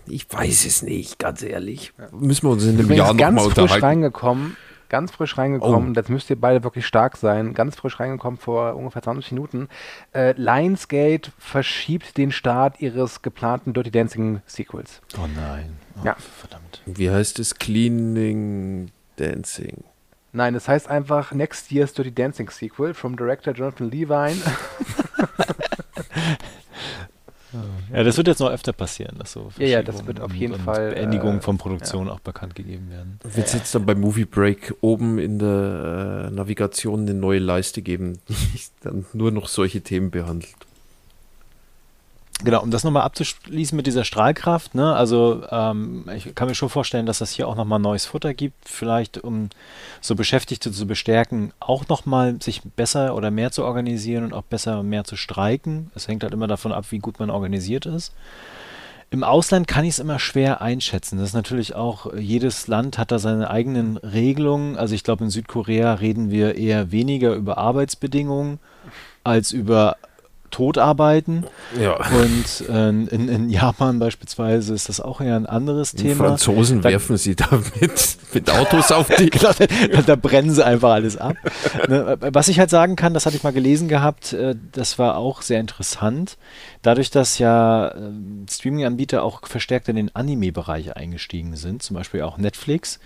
[0.07, 1.93] Ich weiß es nicht, ganz ehrlich.
[2.13, 3.85] Müssen wir uns in einem Jahr nochmal ganz frisch unterhalten.
[3.85, 4.57] reingekommen.
[4.91, 5.91] Ganz frisch reingekommen.
[5.91, 5.95] Oh.
[5.97, 7.53] Jetzt müsst ihr beide wirklich stark sein.
[7.55, 9.69] Ganz frisch reingekommen vor ungefähr 20 Minuten.
[10.15, 15.01] Äh, Lionsgate verschiebt den Start ihres geplanten Dirty Dancing Sequels.
[15.17, 15.73] Oh nein.
[15.97, 16.17] Oh, Ja.
[16.39, 16.83] Verdammt.
[16.87, 17.57] Wie heißt es?
[17.57, 19.83] Cleaning Dancing.
[20.33, 24.37] Nein, es heißt einfach Next Year's Dirty Dancing Sequel from Director Jonathan Levine.
[27.93, 30.55] Ja, das wird jetzt noch öfter passieren, dass so Ja, ja, das wird auf jeden
[30.55, 33.21] und Fall, Beendigungen äh, von Produktionen auch bekannt gegeben werden.
[33.23, 37.83] Wird es jetzt dann beim Movie Break oben in der äh, Navigation eine neue Leiste
[37.83, 38.35] geben, die
[38.83, 40.57] dann nur noch solche Themen behandelt?
[42.43, 44.95] Genau, um das nochmal abzuschließen mit dieser Strahlkraft, ne?
[44.95, 48.69] Also ähm, ich kann mir schon vorstellen, dass das hier auch nochmal neues Futter gibt,
[48.69, 49.51] vielleicht um
[50.01, 54.83] so Beschäftigte zu bestärken, auch nochmal sich besser oder mehr zu organisieren und auch besser
[54.83, 55.93] mehr zu streiken.
[55.95, 58.13] Es hängt halt immer davon ab, wie gut man organisiert ist.
[59.11, 61.19] Im Ausland kann ich es immer schwer einschätzen.
[61.19, 64.77] Das ist natürlich auch, jedes Land hat da seine eigenen Regelungen.
[64.77, 68.59] Also ich glaube, in Südkorea reden wir eher weniger über Arbeitsbedingungen
[69.23, 69.97] als über
[70.55, 71.45] Todarbeiten.
[71.81, 71.97] Ja.
[71.97, 76.29] Und äh, in, in Japan beispielsweise ist das auch eher ein anderes Die Thema.
[76.29, 77.49] Franzosen Da- werfen sie da
[77.81, 79.31] mit, mit Autos auf die.
[79.35, 81.35] Genau, da, da brennen sie einfach alles ab.
[81.89, 85.17] ne, was ich halt sagen kann, das hatte ich mal gelesen gehabt, äh, das war
[85.17, 86.37] auch sehr interessant.
[86.85, 88.11] Dadurch, dass ja äh,
[88.49, 93.01] Streaming-Anbieter auch verstärkt in den Anime-Bereich eingestiegen sind, zum Beispiel auch Netflix,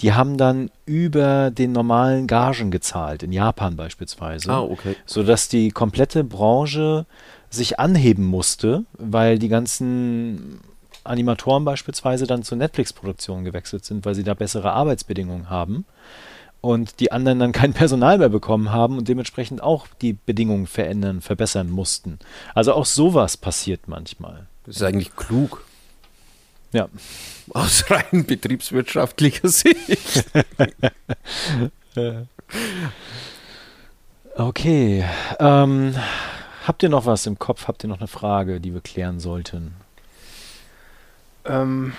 [0.00, 4.96] die haben dann über den normalen Gagen gezahlt, in Japan beispielsweise Ah, okay.
[5.06, 7.06] sodass die komplette Branche
[7.50, 10.58] sich anheben musste, weil die ganzen
[11.04, 15.84] Animatoren beispielsweise dann zur Netflix-Produktion gewechselt sind, weil sie da bessere Arbeitsbedingungen haben
[16.60, 21.20] und die anderen dann kein Personal mehr bekommen haben und dementsprechend auch die Bedingungen verändern,
[21.20, 22.18] verbessern mussten.
[22.54, 24.46] Also auch sowas passiert manchmal.
[24.66, 25.64] Das ist eigentlich klug.
[26.72, 26.88] Ja,
[27.50, 30.24] Aus rein betriebswirtschaftlicher Sicht.
[34.36, 35.04] okay.
[35.40, 35.94] Ähm,
[36.66, 37.66] habt ihr noch was im Kopf?
[37.66, 39.74] Habt ihr noch eine Frage, die wir klären sollten?
[41.44, 41.94] Ähm,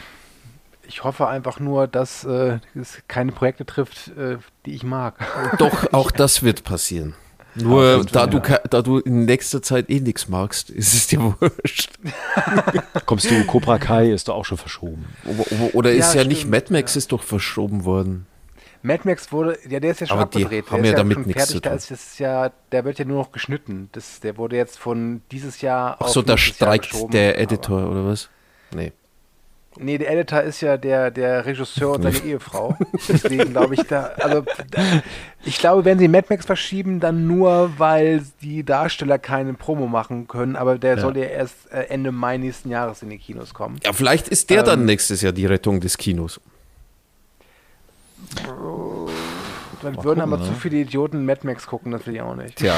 [0.92, 5.16] ich hoffe einfach nur, dass äh, es keine Projekte trifft, äh, die ich mag.
[5.58, 7.16] Doch, auch das wird passieren.
[7.56, 8.60] Nur da du, ja.
[8.70, 11.92] da du in nächster Zeit eh nichts magst, ist es dir wurscht.
[13.06, 15.06] Kommst du, Cobra Kai ist doch auch schon verschoben.
[15.26, 18.26] Oder, oder ist Ja, ja, nicht Mad Max ist doch verschoben worden.
[18.84, 20.72] Mad Max wurde, ja, der ist ja schon Aber die abgedreht.
[20.72, 21.78] haben der ja ist damit schon nichts fertig, zu Da tun.
[21.78, 23.90] ist es ja, der wird ja nur noch geschnitten.
[23.92, 27.90] Das, der wurde jetzt von dieses Jahr Ach auf so, da streikt der aber- Editor
[27.90, 28.30] oder was?
[28.74, 28.92] Nee.
[29.78, 32.78] Nee, der Editor ist ja der, der Regisseur und seine Ehefrau.
[33.08, 34.82] Deswegen glaube ich da, also da,
[35.46, 40.28] ich glaube, wenn sie Mad Max verschieben, dann nur, weil die Darsteller keine Promo machen
[40.28, 41.02] können, aber der Ja.
[41.02, 43.80] soll ja erst äh, Ende Mai nächsten Jahres in die Kinos kommen.
[43.86, 46.40] Ja, vielleicht ist der dann Ähm, nächstes Jahr die Rettung des Kinos.
[49.82, 50.48] Dann Mal würden gucken, aber ne?
[50.48, 52.58] zu viele Idioten Mad Max gucken, das will ich auch nicht.
[52.58, 52.76] Tja.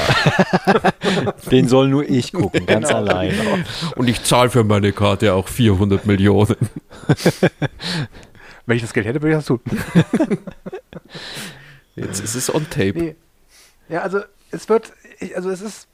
[1.51, 3.33] Den soll nur ich gucken, ganz Genau, allein.
[3.95, 6.55] Und ich zahle für meine Karte auch 400 Millionen.
[8.65, 9.59] Wenn ich das Geld hätte, würde ich das tun.
[11.95, 12.93] Jetzt ist es on tape.
[12.95, 13.15] Nee.
[13.89, 15.87] Ja, also es wird, ich, also es ist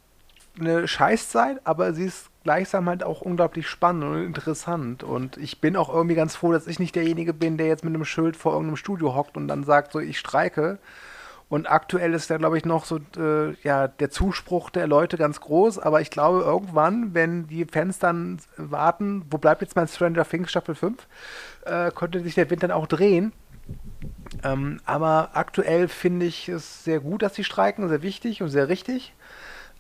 [0.60, 5.04] eine Scheißzeit, aber sie ist gleichsam halt auch unglaublich spannend und interessant.
[5.04, 7.94] Und ich bin auch irgendwie ganz froh, dass ich nicht derjenige bin, der jetzt mit
[7.94, 10.80] einem Schild vor irgendeinem Studio hockt und dann sagt, so ich streike.
[11.50, 15.42] Und aktuell ist da, glaube ich, noch so äh, ja, der Zuspruch der Leute ganz
[15.42, 15.80] groß.
[15.80, 20.52] Aber ich glaube, irgendwann, wenn die Fans dann warten, wo bleibt jetzt mein Stranger Things
[20.52, 21.08] Staffel 5,
[21.66, 23.34] äh, könnte sich der Wind dann auch drehen.
[24.44, 28.70] Ähm, aber aktuell finde ich es sehr gut, dass sie streiken, sehr wichtig und sehr
[28.70, 29.14] richtig.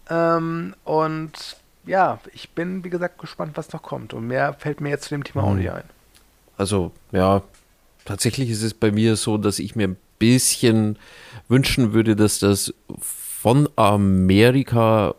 [0.10, 1.58] Ähm, und
[1.90, 4.14] ja, ich bin, wie gesagt, gespannt, was noch kommt.
[4.14, 5.84] Und mehr fällt mir jetzt zu dem Thema auch nicht ein.
[6.58, 7.42] Also, ja,
[8.06, 10.98] tatsächlich ist es bei mir so, dass ich mir ein bisschen
[11.48, 15.16] wünschen würde, dass das von Amerika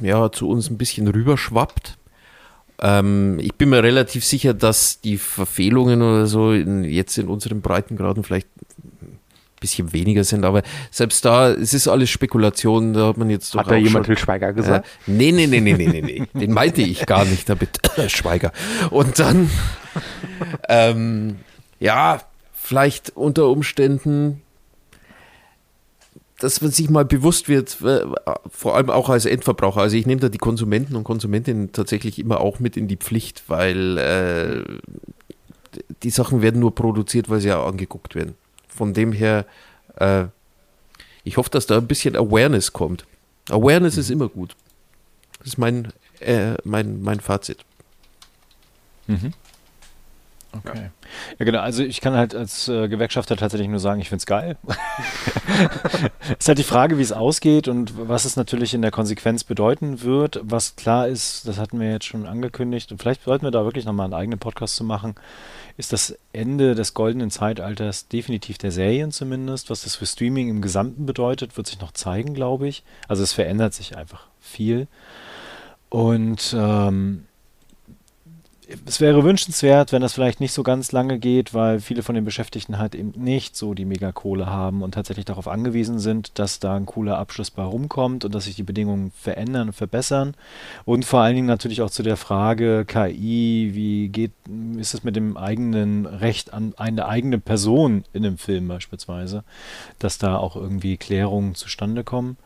[0.00, 1.98] ja zu uns ein bisschen rüberschwappt.
[2.80, 7.62] Ähm, ich bin mir relativ sicher, dass die Verfehlungen oder so in, jetzt in unseren
[7.62, 8.48] Breitengraden vielleicht
[9.62, 13.60] bisschen weniger sind, aber selbst da, es ist alles Spekulation, da hat man jetzt doch
[13.60, 14.86] Hat da jemand Til Schweiger gesagt?
[14.86, 16.26] äh, nee, nee, nee, nee, nee, nee, nee.
[16.40, 17.80] Den meinte ich gar nicht damit.
[18.08, 18.52] Schweiger.
[18.90, 19.50] Und dann,
[20.68, 21.36] ähm,
[21.80, 22.20] ja,
[22.52, 24.42] vielleicht unter Umständen,
[26.38, 28.04] dass man sich mal bewusst wird, äh,
[28.50, 29.80] vor allem auch als Endverbraucher.
[29.80, 33.44] Also ich nehme da die Konsumenten und Konsumentinnen tatsächlich immer auch mit in die Pflicht,
[33.46, 34.64] weil äh,
[36.02, 38.34] die Sachen werden nur produziert, weil sie ja angeguckt werden.
[38.82, 39.46] Von dem her,
[39.94, 40.24] äh,
[41.22, 43.06] ich hoffe, dass da ein bisschen Awareness kommt.
[43.48, 44.56] Awareness ist immer gut.
[45.38, 47.58] Das ist mein, äh, mein, mein Fazit.
[49.06, 49.34] Mhm.
[50.50, 50.90] Okay.
[51.38, 51.60] Ja, genau.
[51.60, 54.58] Also ich kann halt als äh, Gewerkschafter tatsächlich nur sagen, ich finde es geil.
[56.38, 60.02] ist halt die Frage, wie es ausgeht und was es natürlich in der Konsequenz bedeuten
[60.02, 60.40] wird.
[60.42, 63.84] Was klar ist, das hatten wir jetzt schon angekündigt und vielleicht sollten wir da wirklich
[63.84, 65.14] nochmal einen eigenen Podcast zu machen,
[65.76, 69.70] ist das Ende des goldenen Zeitalters definitiv der Serien zumindest.
[69.70, 72.84] Was das für Streaming im Gesamten bedeutet, wird sich noch zeigen, glaube ich.
[73.08, 74.86] Also es verändert sich einfach viel.
[75.88, 77.26] Und ähm,
[78.86, 82.24] es wäre wünschenswert, wenn das vielleicht nicht so ganz lange geht, weil viele von den
[82.24, 86.76] Beschäftigten halt eben nicht so die Megakohle haben und tatsächlich darauf angewiesen sind, dass da
[86.76, 90.34] ein cooler Abschluss bei rumkommt und dass sich die Bedingungen verändern und verbessern.
[90.84, 94.32] Und vor allen Dingen natürlich auch zu der Frage KI, wie geht,
[94.76, 99.44] ist es mit dem eigenen Recht an eine eigene Person in einem Film beispielsweise,
[99.98, 102.36] dass da auch irgendwie Klärungen zustande kommen.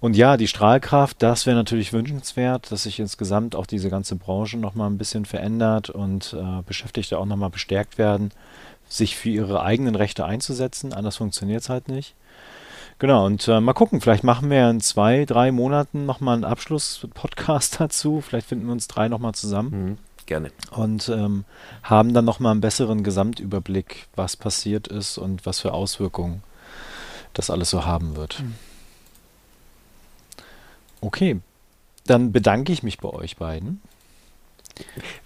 [0.00, 4.56] Und ja, die Strahlkraft, das wäre natürlich wünschenswert, dass sich insgesamt auch diese ganze Branche
[4.56, 8.30] nochmal ein bisschen verändert und äh, Beschäftigte auch nochmal bestärkt werden,
[8.88, 10.94] sich für ihre eigenen Rechte einzusetzen.
[10.94, 12.14] Anders funktioniert es halt nicht.
[12.98, 17.76] Genau, und äh, mal gucken, vielleicht machen wir in zwei, drei Monaten nochmal einen Abschluss-Podcast
[17.80, 18.20] dazu.
[18.20, 19.98] Vielleicht finden wir uns drei nochmal zusammen Mhm.
[20.26, 20.50] Gerne.
[20.70, 21.44] und ähm,
[21.82, 26.42] haben dann nochmal einen besseren Gesamtüberblick, was passiert ist und was für Auswirkungen
[27.34, 28.42] das alles so haben wird.
[31.00, 31.40] Okay,
[32.06, 33.80] dann bedanke ich mich bei euch beiden.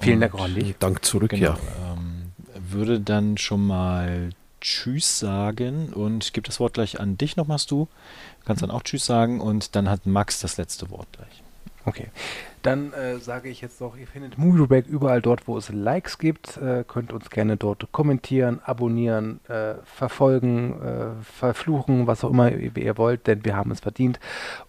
[0.00, 0.74] Vielen Und, Dank, Ronny.
[0.78, 1.58] Dank zurück, Genau, ja.
[1.92, 2.32] ähm,
[2.68, 7.84] würde dann schon mal Tschüss sagen und gebe das Wort gleich an dich nochmals du.
[8.40, 11.42] Du kannst dann auch Tschüss sagen und dann hat Max das letzte Wort gleich.
[11.84, 12.08] Okay.
[12.64, 16.16] Dann äh, sage ich jetzt noch, ihr findet Movie Break überall dort, wo es Likes
[16.16, 16.56] gibt.
[16.56, 22.74] Äh, könnt uns gerne dort kommentieren, abonnieren, äh, verfolgen, äh, verfluchen, was auch immer ihr,
[22.74, 24.18] ihr wollt, denn wir haben es verdient.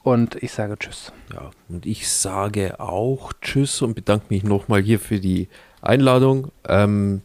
[0.03, 1.13] Und ich sage Tschüss.
[1.33, 1.51] ja.
[1.69, 5.47] Und ich sage auch Tschüss und bedanke mich nochmal hier für die
[5.81, 6.51] Einladung.
[6.67, 7.21] Ähm,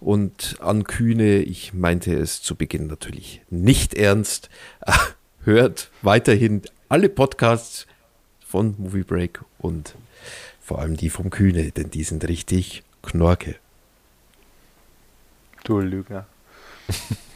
[0.00, 4.50] und an Kühne, ich meinte es zu Beginn natürlich nicht ernst.
[5.44, 6.60] Hört weiterhin
[6.90, 7.86] alle Podcasts
[8.40, 9.94] von Movie Break und
[10.70, 13.56] vor allem die vom Kühne, denn die sind richtig Knorke.
[15.64, 16.28] Du Lügner.